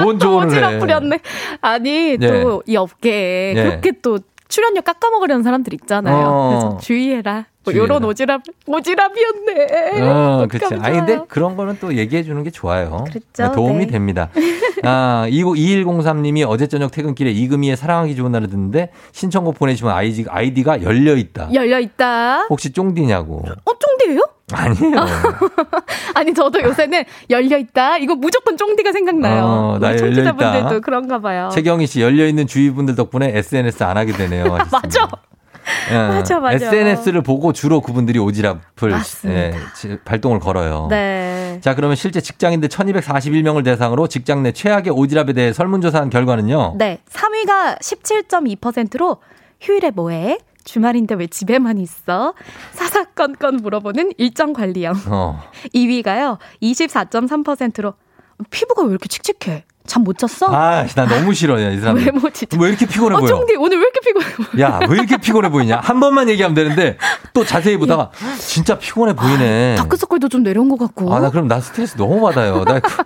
[0.00, 1.18] 뭔또 조언을 해 부렸네.
[1.60, 2.42] 아니 네.
[2.42, 3.62] 또이 업계에 네.
[3.64, 4.18] 그렇게 또
[4.48, 6.26] 출연료 깎아먹으려는 사람들 있잖아요.
[6.26, 6.48] 어.
[6.50, 7.46] 그래서 주의해라.
[7.64, 7.74] 뭐.
[7.74, 10.00] 요런 오지랖 오지랖이었네.
[10.02, 10.74] 어, 그렇지.
[10.80, 11.20] 아니, 근데.
[11.28, 13.04] 그런 거는 또 얘기해 주는 게 좋아요.
[13.08, 13.92] 그랬죠, 도움이 네.
[13.92, 14.30] 됩니다.
[14.84, 20.82] 아, 2103 님이 어제 저녁 퇴근길에 이금희의 사랑하기 좋은 날을 듣는데 신청곡 보내주시면 아이디, 아이디가
[20.82, 21.48] 열려 있다.
[21.54, 22.46] 열려 있다.
[22.50, 23.44] 혹시 쫑디냐고.
[23.64, 24.22] 어 쫑디예요?
[24.52, 24.96] 아니에요.
[26.14, 27.98] 아니 저도 요새는 열려 있다.
[27.98, 29.44] 이거 무조건 쫑디가 생각나요.
[29.44, 30.80] 어, 나 열려 청취자분들도 있다.
[30.80, 31.48] 그런가 봐요.
[31.52, 34.58] 최경희 씨 열려 있는 주위 분들 덕분에 SNS 안 하게 되네요.
[34.70, 35.08] 맞아.
[35.90, 36.54] 예, 맞아, 맞아.
[36.66, 38.60] SNS를 보고 주로 그분들이 오지랖을.
[39.28, 40.86] 예, 지- 발동을 걸어요.
[40.90, 41.58] 네.
[41.62, 46.74] 자, 그러면 실제 직장인들 1241명을 대상으로 직장 내 최악의 오지랖에 대해 설문조사한 결과는요.
[46.78, 46.98] 네.
[47.10, 49.18] 3위가 17.2%로
[49.60, 50.38] 휴일에 뭐해?
[50.64, 52.34] 주말인데 왜 집에만 있어?
[52.72, 54.94] 사사건건 물어보는 일정 관리형.
[55.08, 55.42] 어.
[55.74, 56.38] 2위가요.
[56.62, 57.94] 24.3%로
[58.50, 59.64] 피부가 왜 이렇게 칙칙해?
[59.86, 60.46] 잠 못 잤어?
[60.48, 61.96] 아, 나 너무 싫어요, 이 사람.
[61.96, 62.56] 외모 진짜.
[62.60, 63.28] 왜 이렇게 피곤해 어, 보여?
[63.28, 64.62] 청디 오늘 왜 이렇게 피곤해 보여?
[64.64, 65.80] 야, 왜 이렇게 피곤해 보이냐?
[65.82, 66.96] 한 번만 얘기하면 되는데
[67.32, 69.74] 또 자세히 보다가 진짜 피곤해 보이네.
[69.76, 71.12] 다크서클도 좀 내려온 것 같고.
[71.14, 72.64] 아, 나 그럼 나 스트레스 너무 받아요.
[72.64, 73.02] 나 그-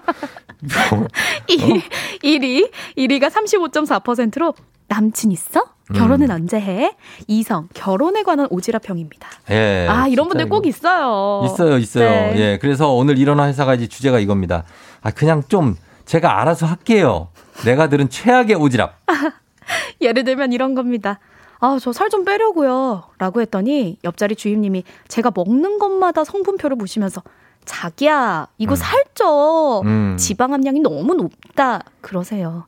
[0.95, 1.07] 어?
[1.49, 4.55] 1위, 1위가 35.4%로
[4.89, 5.65] 남친 있어?
[5.95, 6.97] 결혼은 언제 해?
[7.29, 9.23] 이성, 결혼에 관한 오지랖형입니다.
[9.51, 9.87] 예.
[9.89, 10.49] 아, 이런 분들.
[10.49, 11.43] 꼭 있어요.
[11.45, 12.09] 있어요, 있어요.
[12.11, 12.33] 네.
[12.37, 12.59] 예.
[12.61, 14.65] 그래서 오늘 일어난 회사가 이제 주제가 이겁니다.
[15.03, 17.29] 아, 그냥 좀 제가 알아서 할게요.
[17.65, 18.91] 내가 들은 최악의 오지랖.
[20.01, 21.19] 예를 들면 이런 겁니다.
[21.59, 23.05] 아, 저 살 좀 빼려고요.
[23.19, 27.23] 라고 했더니 옆자리 주임님이 제가 먹는 것마다 성분표를 보시면서
[27.65, 29.81] 자기야, 이거 살쪄.
[29.85, 30.17] 음.
[30.17, 31.81] 지방 함량이 너무 높다.
[32.01, 32.67] 그러세요.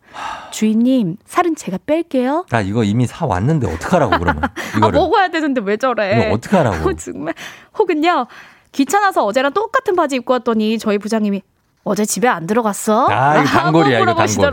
[0.50, 2.46] 주임님, 살은 제가 뺄게요.
[2.50, 4.42] 나 이거 이미 사 왔는데 어떡하라고 그러면.
[4.42, 4.98] 아, 이거를.
[4.98, 6.26] 먹어야 되는데 왜 저래?
[6.26, 6.88] 이거 어떡하라고.
[6.88, 7.34] 어, 정말.
[7.78, 8.26] 혹은요,
[8.72, 11.42] 귀찮아서 어제랑 똑같은 바지 입고 왔더니 저희 부장님이
[11.88, 13.06] 어제 집에 안 들어갔어?
[13.08, 14.50] 아, 이거 단골이야, 이거 단골.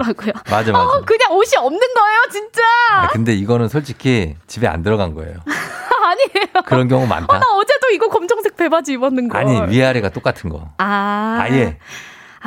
[0.49, 0.83] 맞아, 맞아.
[0.86, 2.61] 어, 그냥 옷이 없는 거예요, 진짜.
[2.93, 5.36] 아, 근데 이거는 솔직히 집에 안 들어간 거예요.
[6.05, 6.63] 아니에요.
[6.65, 7.27] 그런 경우 많다.
[7.36, 9.38] 어, 나 어제도 이거 검정색 배바지 입었는 거.
[9.38, 10.69] 아니, 위아래가 똑같은 거.
[10.77, 11.39] 아.
[11.41, 11.77] 아예.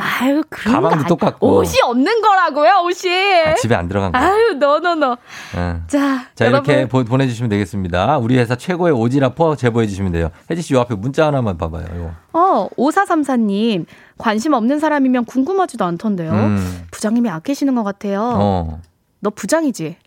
[0.00, 1.56] 아유, 거 가방도 똑같고.
[1.56, 3.12] 옷이 없는 거라고요, 옷이.
[3.46, 4.18] 아, 집에 안 들어간 거.
[4.18, 5.16] 아유, 너너너.
[5.56, 5.80] 예.
[5.88, 6.72] 자, 자, 여러분.
[6.72, 8.18] 이렇게 보, 내주시면 되겠습니다.
[8.18, 10.30] 우리 회사 최고의 오지라퍼 제보해 주시면 돼요.
[10.50, 11.84] 혜지 씨, 요 앞에 문자 하나만 봐봐요.
[11.96, 12.10] 이거.
[12.32, 13.86] 어, 5434님.
[14.18, 16.30] 관심 없는 사람이면 궁금하지도 않던데요.
[16.32, 16.86] 음.
[16.92, 18.20] 부장님이 아끼시는 것 같아요.
[18.34, 18.80] 어.
[19.20, 19.96] 너 부장이지?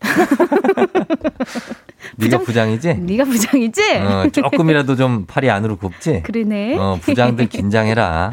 [2.16, 2.94] 네가 부장이지?
[2.94, 3.82] 네가 부장이지?
[3.98, 6.22] 어, 조금이라도 좀 팔이 안으로 굽지?
[6.22, 6.78] 그러네.
[6.78, 8.30] 어, 부장들 긴장해라.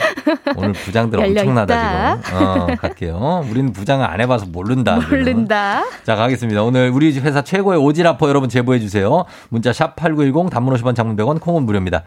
[0.55, 2.21] 오늘 부장들 엄청나다.
[2.21, 2.37] 지금.
[2.37, 3.45] 어, 갈게요.
[3.49, 4.99] 우리는 부장을 안 해봐서 모른다.
[4.99, 5.19] 지금.
[5.19, 5.83] 모른다.
[6.03, 6.63] 자, 가겠습니다.
[6.63, 9.25] 오늘 우리 회사 최고의 오지라퍼 여러분 제보해 주세요.
[9.49, 12.03] 문자 샵 8910 단문 50원 장문 100원 콩은 무료입니다.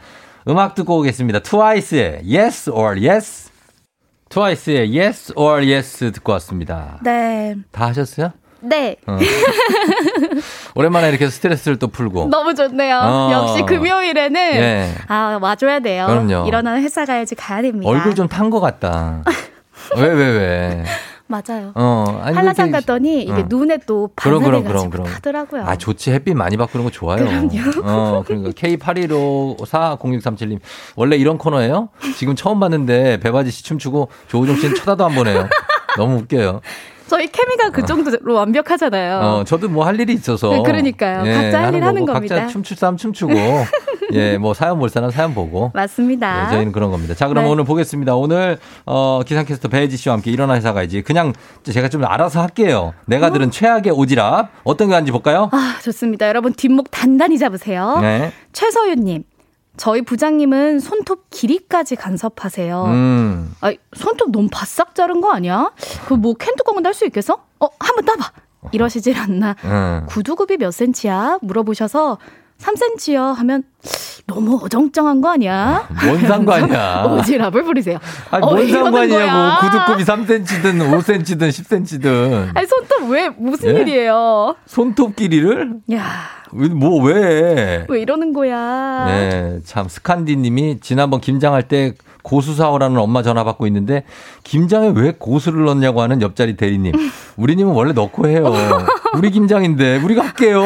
[0.49, 1.41] 음악 듣고 오겠습니다.
[1.41, 3.51] 트와이스의 Yes or Yes.
[4.31, 6.99] 트와이스의 Yes or Yes 듣고 왔습니다.
[7.05, 7.55] 네.
[7.71, 8.33] 다 하셨어요?
[8.63, 8.97] 네.
[9.07, 9.19] 어.
[10.75, 12.29] 오랜만에 이렇게 스트레스를 또 풀고.
[12.31, 12.99] 너무 좋네요.
[13.03, 13.31] 어.
[13.33, 14.95] 역시 금요일에는 예.
[15.09, 16.07] 아 와줘야 돼요.
[16.07, 16.47] 그럼요.
[16.47, 17.91] 일어나는 회사 가야지 가야 됩니다.
[17.91, 19.23] 얼굴 좀탄것 같다.
[19.97, 20.85] 왜, 왜, 왜?
[21.27, 21.73] 맞아요.
[21.75, 23.47] 어, 아니, 한라산 이렇게- 갔더니 이게 응.
[23.49, 25.07] 눈에 또 반사돼가지고.
[25.07, 25.65] 하더라고요.
[25.65, 26.13] 아, 좋지.
[26.13, 27.25] 햇빛 많이 받고 그런 거 좋아요.
[27.25, 27.49] 그럼요.
[27.85, 30.59] 어, 그러니까 K81540637님.
[30.95, 31.89] 원래 이런 코너예요?
[32.17, 35.49] 지금 처음 봤는데 배바지 씨 춤추고 조우종 씨는 쳐다도 안 보네요.
[35.97, 36.61] 너무 웃겨요.
[37.13, 39.19] 저희 케미가 그 정도로 완벽하잖아요.
[39.19, 40.49] 어, 저도 뭐 할 일이 있어서.
[40.51, 41.19] 네, 그러니까요.
[41.25, 42.37] 각자 할 일 하는 겁니다.
[42.37, 43.33] 각자 춤출 사람 춤추고.
[44.15, 45.71] 예, 뭐 사연 볼 사람 사연 보고.
[45.75, 46.45] 맞습니다.
[46.45, 47.15] 네, 저희는 그런 겁니다.
[47.15, 47.51] 자, 그럼 네.
[47.51, 48.15] 오늘 보겠습니다.
[48.15, 51.03] 오늘 어, 기상캐스터 배혜지 씨와 함께 일어나 회사 가야지.
[51.03, 51.35] 그냥
[51.65, 52.95] 제가 좀 알아서 할게요.
[53.07, 55.51] 내가 들은 최악의 오지랖 어떤 게 왔는지 볼까요?
[55.53, 56.29] 아, 좋습니다.
[56.29, 57.99] 여러분 뒷목 단단히 잡으세요.
[58.01, 58.33] 네.
[58.53, 59.25] 최서윤님.
[59.77, 62.85] 저희 부장님은 손톱 길이까지 간섭하세요.
[62.85, 63.55] 음.
[63.61, 65.73] 아이, 손톱 너무 바싹 자른 거 아니야?
[66.07, 67.39] 그 뭐 캔 뚜껑은 딸 수 있겠어?
[67.59, 68.33] 어, 한번 따봐.
[68.73, 69.57] 이러시질 않나.
[69.65, 70.07] 음.
[70.09, 71.39] 구두굽이 몇 센치야?
[71.43, 72.19] 물어보셔서
[72.63, 73.63] 3cm요 하면
[74.27, 75.89] 너무 어정쩡한 거 아니야?
[76.05, 77.05] 뭔 상관이야.
[77.11, 77.99] 오지랖을 부리세요.
[78.31, 78.69] 아니, 어, 뭔?
[78.71, 79.67] 상관이냐고.
[79.67, 82.57] 구두굽이 3cm든 5cm든 10cm든.
[82.57, 83.81] 아니 손톱 왜 무슨 예?
[83.81, 84.55] 일이에요?
[84.67, 85.75] 손톱 길이를?
[85.93, 86.05] 야,
[86.53, 87.85] 왜, 뭐, 왜?
[87.89, 89.05] 왜 이러는 거야?
[89.07, 94.05] 네, 참, 스칸디 님이 지난번 김장할 때 고수 사오라는 엄마 전화 받고 있는데,
[94.45, 96.93] 김장에 왜 고수를 넣냐고 하는 옆자리 대리님.
[97.37, 98.45] 우리님은 원래 넣고 해요.
[99.17, 100.63] 우리 김장인데, 우리가 할게요.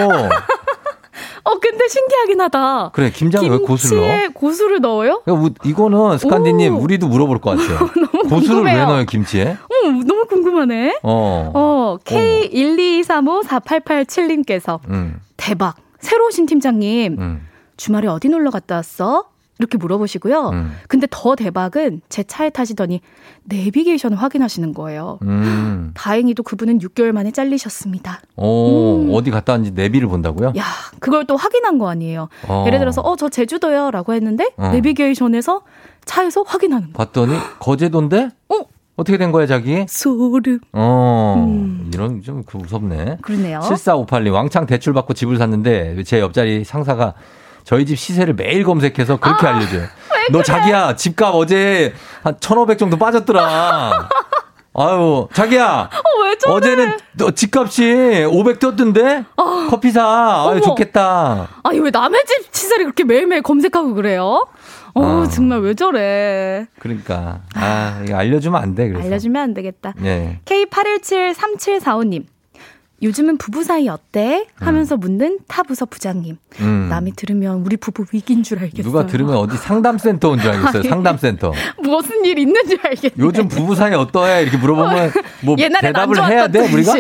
[1.45, 2.91] 어, 근데 신기하긴 하다.
[2.93, 4.07] 그래, 김장에 왜 고수를 넣어?
[4.09, 5.23] 김치에 고수를 넣어요?
[5.25, 7.79] 그러니까 우- 이거는 스칸디님, 우리도 물어볼 것 같아요.
[8.29, 8.87] 고수를 왜 궁금해요.
[8.87, 9.51] 넣어요, 김치에?
[9.53, 9.57] 어,
[10.07, 10.99] 너무 궁금하네.
[11.03, 11.51] 어.
[11.55, 15.77] 어, K1235488님께서 음, 대박.
[16.01, 17.47] 새로 오신 팀장님, 음,
[17.77, 19.25] 주말에 어디 놀러 갔다 왔어?
[19.59, 20.51] 이렇게 물어보시고요.
[20.51, 20.73] 음.
[20.89, 23.01] 근데 더 대박은 제 차에 타시더니
[23.45, 25.19] 내비게이션을 확인하시는 거예요.
[25.23, 25.93] 음.
[25.97, 28.21] 다행히도 그분은 6개월 만에 잘리셨습니다.
[28.37, 29.11] 오, 음.
[29.13, 30.53] 어디 갔다 왔는지 내비를 본다고요?
[30.57, 30.65] 야,
[31.01, 32.29] 그걸 또 확인한 거 아니에요.
[32.49, 32.65] 어.
[32.67, 34.69] 예를 들어서 어, 저 제주도요 라고 했는데 어.
[34.71, 35.63] 내비게이션에서
[36.05, 37.05] 차에서 확인하는 거.
[37.05, 38.31] 봤더니 거제도인데?
[38.49, 38.61] 어?
[38.97, 39.85] 어떻게 된 거야, 자기?
[39.89, 40.59] 소름.
[40.73, 41.91] 어, 음.
[41.93, 43.19] 이런 좀그 무섭네.
[43.21, 43.61] 그러네요.
[43.61, 47.13] 7458님, 왕창 대출 받고 집을 샀는데 제 옆자리 상사가
[47.67, 49.89] 저희 집 시세를 매일 검색해서 그렇게 아, 알려줘요.
[50.31, 51.93] 너 자기야, 집값 어제
[52.23, 54.09] 한 1,500 정도 빠졌더라.
[54.75, 55.91] 아유, 자기야.
[55.93, 56.55] 어, 왜 저래?
[56.55, 59.25] 어제는 너 집값이 500 떴던데?
[59.69, 60.03] 커피 사.
[60.05, 60.61] 아유, 어머.
[60.61, 61.49] 좋겠다.
[61.65, 64.47] 아니 왜 남의 집 시세를 그렇게 매일매일 검색하고 그래요?
[64.95, 65.29] 어, 아.
[65.29, 66.67] 정말 왜 저래?
[66.79, 67.41] 그러니까.
[67.57, 69.05] 아, 이거 알려주면 안 돼, 그래서.
[69.09, 69.93] 알려주면 안 되겠다.
[69.97, 70.41] 네.
[70.45, 72.27] K8173745님.
[73.03, 74.47] 요즘은 부부 사이 어때?
[74.57, 76.39] 하면서 묻는 타 부서 부장님.
[76.61, 76.87] 음.
[76.89, 78.83] 남이 들으면 우리 부부 위기인 줄 알겠어요.
[78.83, 80.81] 누가 들으면 어디 상담센터 온 줄 알겠어요.
[80.81, 80.89] 아니.
[80.89, 81.53] 상담센터.
[81.83, 83.15] 무슨 일 있는 줄 알겠네.
[83.19, 84.43] 요즘 부부 사이 어떠해?
[84.43, 86.95] 이렇게 물어보면 뭐 대답을 안 해야 돼, 우리가?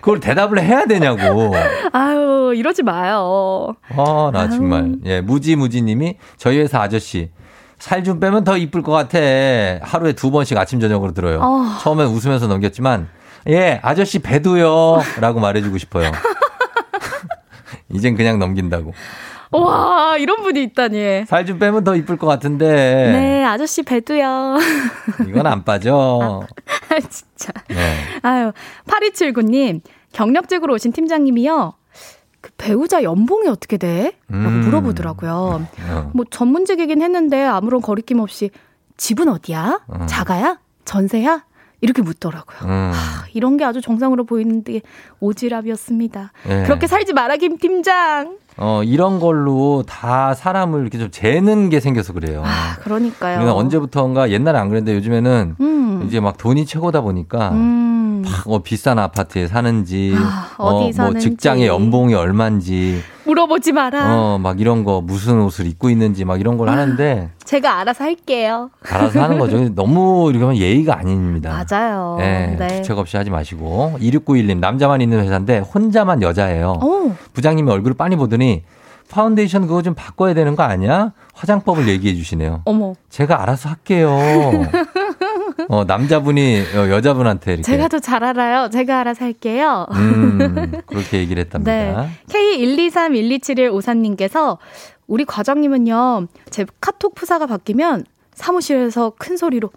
[0.00, 1.52] 그걸 대답을 해야 되냐고.
[1.92, 3.74] 아유, 이러지 마요.
[3.96, 4.50] 아, 나 아유.
[4.50, 4.94] 정말.
[5.06, 7.30] 예, 무지무지 님이 저희 회사 아저씨
[7.80, 9.18] 살 좀 빼면 더 이쁠 것 같아.
[9.82, 11.40] 하루에 두 번씩 아침 저녁으로 들어요.
[11.42, 11.64] 어.
[11.82, 13.08] 처음엔 웃으면서 넘겼지만
[13.48, 15.00] 예, 아저씨 배도요.
[15.20, 16.10] 라고 말해주고 싶어요.
[17.90, 18.92] 이젠 그냥 넘긴다고.
[19.50, 21.26] 와, 이런 분이 있다니.
[21.26, 22.66] 살 좀 빼면 더 이쁠 것 같은데.
[23.12, 24.56] 네, 아저씨 배도요.
[25.28, 26.46] 이건 안 빠져.
[26.88, 27.52] 아, 진짜.
[27.68, 27.96] 네.
[28.22, 28.52] 아유,
[28.86, 29.80] 8279님,
[30.12, 31.74] 경력직으로 오신 팀장님이요.
[32.40, 34.16] 그 배우자 연봉이 어떻게 돼?
[34.28, 34.60] 라고 음.
[34.64, 35.66] 물어보더라고요.
[35.90, 36.10] 어.
[36.14, 38.50] 뭐 전문직이긴 했는데 아무런 거리낌 없이
[38.96, 39.80] 집은 어디야?
[39.86, 40.06] 어.
[40.06, 40.58] 자가야?
[40.84, 41.44] 전세야?
[41.82, 42.70] 이렇게 묻더라고요.
[42.70, 42.92] 음.
[43.34, 44.80] 이런 게 아주 정상으로 보이는데
[45.20, 46.30] 오지랖이었습니다.
[46.48, 46.62] 예.
[46.62, 48.38] 그렇게 살지 마라 김 팀장.
[48.56, 52.42] 어, 이런 걸로 다 사람을 이렇게 좀 재는 게 생겨서 그래요.
[52.46, 53.38] 아, 그러니까요.
[53.38, 56.04] 우리가 언제부턴가 옛날에 안 그랬는데 요즘에는 음.
[56.06, 57.92] 이제 막 돈이 최고다 보니까 음.
[58.24, 58.30] 음.
[58.46, 61.28] 막뭐 비싼 아파트에 사는지, 아, 어디 뭐 사는지.
[61.30, 64.16] 직장의 연봉이 얼마인지, 물어보지 마라.
[64.16, 68.70] 어, 막 이런 거 무슨 옷을 입고 있는지 막 이런 걸 하는데 제가 알아서 할게요.
[68.88, 69.68] 알아서 하는 거죠.
[69.74, 71.64] 너무 이렇게 하면 예의가 아닙니다.
[71.70, 72.16] 맞아요.
[72.18, 72.68] 네, 네.
[72.76, 76.78] 주책 없이 하지 마시고 2691님 남자만 있는 회사인데 혼자만 여자예요.
[76.82, 77.16] 어.
[77.32, 78.64] 부장님이 얼굴을 빤히 보더니
[79.10, 81.12] 파운데이션 그거 좀 바꿔야 되는 거 아니야?
[81.34, 82.62] 화장법을 얘기해 주시네요.
[82.64, 82.94] 어머.
[83.10, 84.18] 제가 알아서 할게요.
[85.68, 88.68] 어, 남자분이 어, 여자분한테 이렇게 제가 더 잘 알아요.
[88.70, 89.86] 제가 알아서 할게요.
[89.92, 91.72] 음, 그렇게 얘기를 했답니다.
[91.72, 92.08] 네.
[92.28, 94.58] K123127154님께서
[95.06, 99.70] 우리 과장님은요, 제 카톡 푸사가 바뀌면 사무실에서 큰 소리로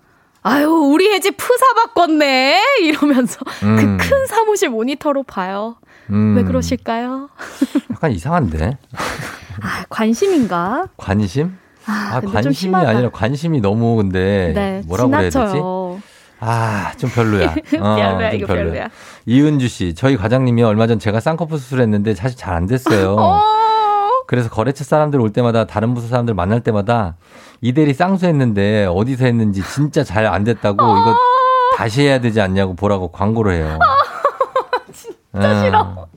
[0.43, 2.61] 아유, 우리 혜지 푸사 바꿨네!
[2.82, 3.97] 이러면서 음.
[3.97, 5.78] 그큰 사무실 모니터로 봐요.
[6.11, 7.30] 음, 왜 그러실까요?
[7.91, 8.78] 약간 이상한데
[9.61, 10.88] 아, 관심인가?
[10.97, 11.57] 관심?
[11.88, 12.75] 아, 아, 관심이.
[12.75, 15.31] 아니라 관심이 너무 근데 네, 뭐라고 그래야 되지?
[15.38, 15.99] 지나쳐요.
[16.39, 17.51] 아, 좀 별로야.
[17.79, 18.89] 어, 별로야, 좀 이거 별로야.
[19.25, 23.15] 이은주 씨, 저희 과장님이 얼마 전 제가 쌍꺼풀 수술했는데 사실 잘 안 됐어요.
[23.17, 23.41] 어.
[24.27, 27.15] 그래서 거래처 사람들 올 때마다 다른 부서 사람들 만날 때마다
[27.61, 30.97] 이 대리 쌍수했는데 어디서 했는지 진짜 잘 안 됐다고 어.
[30.97, 31.15] 이거
[31.77, 33.77] 다시 해야 되지 않냐고 보라고 광고를 해요.
[34.91, 36.07] 진짜 싫어.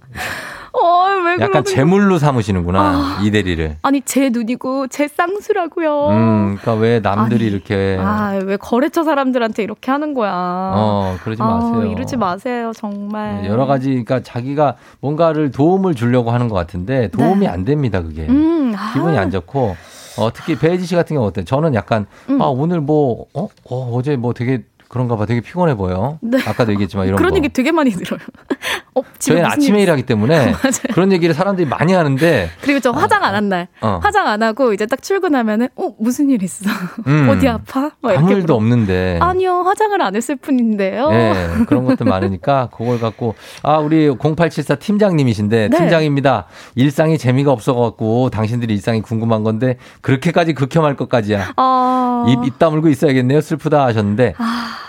[1.33, 3.21] 어, 왜 약간 제물로 삼으시는구나 아.
[3.23, 3.77] 이 대리를.
[3.83, 6.09] 아니, 제 눈이고 제 쌍수라고요.
[6.09, 10.33] 음, 그러니까 왜 남들이 아니, 이렇게 아, 왜 거래처 사람들한테 이렇게 하는 거야.
[10.35, 11.85] 어 그러지 아, 마세요.
[11.85, 13.43] 이러지 마세요, 정말.
[13.43, 18.23] 네, 여러 가지, 그러니까 자기가 뭔가를 도움을 주려고 하는 것 같은데 도움이 안 됩니다, 그게.
[18.23, 18.29] 네.
[18.29, 18.93] 음, 아.
[18.93, 19.77] 기분이 안 좋고.
[20.19, 21.45] 어, 특히 배혜지 씨 같은 경우 어때요?
[21.45, 22.43] 저는 약간, 음.
[22.43, 25.27] 아, 오늘 뭐, 어, 어, 어제 뭐 되게 그런가 봐.
[25.27, 26.19] 되게 피곤해 보여.
[26.23, 26.39] 네.
[26.47, 27.37] 아까도 얘기했지만 이런 그런 거.
[27.37, 28.19] 얘기 되게 많이 들어요.
[28.95, 30.93] 어, 저희는 아침에 일 일하기 때문에 맞아요.
[30.93, 33.69] 그런 얘기를 사람들이 많이 하는데 그리고 저 화장 안 한 날.
[33.81, 34.01] 어.
[34.03, 36.69] 화장 안 하고 이제 딱 출근하면은 어, 무슨 일 있어?
[37.07, 37.29] 음.
[37.31, 37.91] 어디 아파?
[38.01, 38.55] 막 아무 일도 물어.
[38.57, 39.19] 없는데.
[39.21, 41.11] 아니요, 화장을 안 했을 뿐인데요.
[41.11, 41.35] 네,
[41.67, 45.77] 그런 것들 많으니까 그걸 갖고 아 우리 0874 팀장님이신데 네.
[45.77, 46.47] 팀장입니다.
[46.75, 51.53] 일상이 재미가 없어 갖고 당신들이 일상이 궁금한 건데 그렇게까지 극혐할 것까지야.
[51.57, 52.25] 아.
[52.29, 53.41] 입, 입 다물고 있어야겠네요.
[53.41, 54.35] 슬프다 하셨는데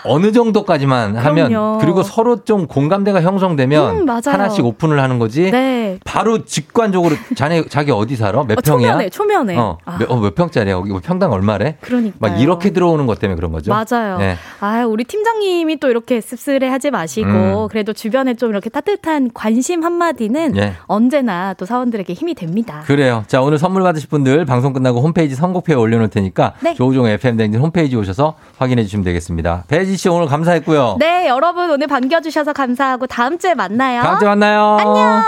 [0.04, 1.78] 어느 정도까지만 하면 그럼요.
[1.78, 4.08] 그리고 서로 좀 공감대가 형성되면 음.
[4.08, 5.50] 하나씩 오픈을 하는 거지.
[5.50, 5.98] 네.
[6.04, 8.44] 바로 직관적으로 자네 자기 어디 살아?
[8.44, 8.92] 몇 어, 평이야?
[8.92, 9.56] 초면에, 초면에.
[9.58, 9.98] 어, 아.
[9.98, 10.76] 몇, 어, 몇 평짜리야?
[10.76, 11.76] 거기 뭐 평당 얼마래?
[11.80, 12.18] 그러니까요.
[12.18, 13.72] 막 이렇게 들어오는 것 때문에 그런 거죠.
[13.72, 14.18] 맞아요.
[14.18, 14.36] 네.
[14.60, 17.68] 아, 우리 팀장님이 또 이렇게 씁쓸해 하지 마시고, 음.
[17.68, 20.74] 그래도 주변에 좀 이렇게 따뜻한 관심 한 마디는 예.
[20.86, 22.82] 언제나 또 사원들에게 힘이 됩니다.
[22.86, 23.24] 그래요.
[23.26, 26.74] 자, 오늘 선물 받으실 분들 방송 끝나고 홈페이지 선곡표에 올려놓을 테니까 네.
[26.74, 29.64] 조우종 FM 댕진 홈페이지 오셔서 확인해 주시면 되겠습니다.
[29.90, 30.96] 배지 씨 오늘 감사했고요.
[31.00, 34.02] 네, 여러분 오늘 반겨주셔서 감사하고 다음 주에 만나요.
[34.02, 34.76] 다음 주에 만나요.
[34.78, 35.22] 안녕.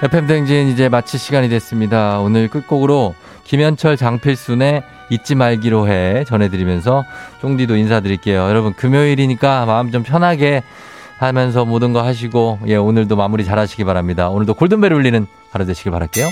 [0.00, 2.20] FM 댕진 이제 마칠 시간이 됐습니다.
[2.20, 7.04] 오늘 끝곡으로 김현철 장필순의 잊지 말기로 해 전해드리면서
[7.40, 8.48] 쫑디도 인사드릴게요.
[8.48, 10.62] 여러분 금요일이니까 마음 좀 편하게
[11.18, 14.28] 하면서 모든 거 하시고 예 오늘도 마무리 잘 하시기 바랍니다.
[14.28, 16.28] 오늘도 골든벨 울리는 하루 되시길 바랄게요.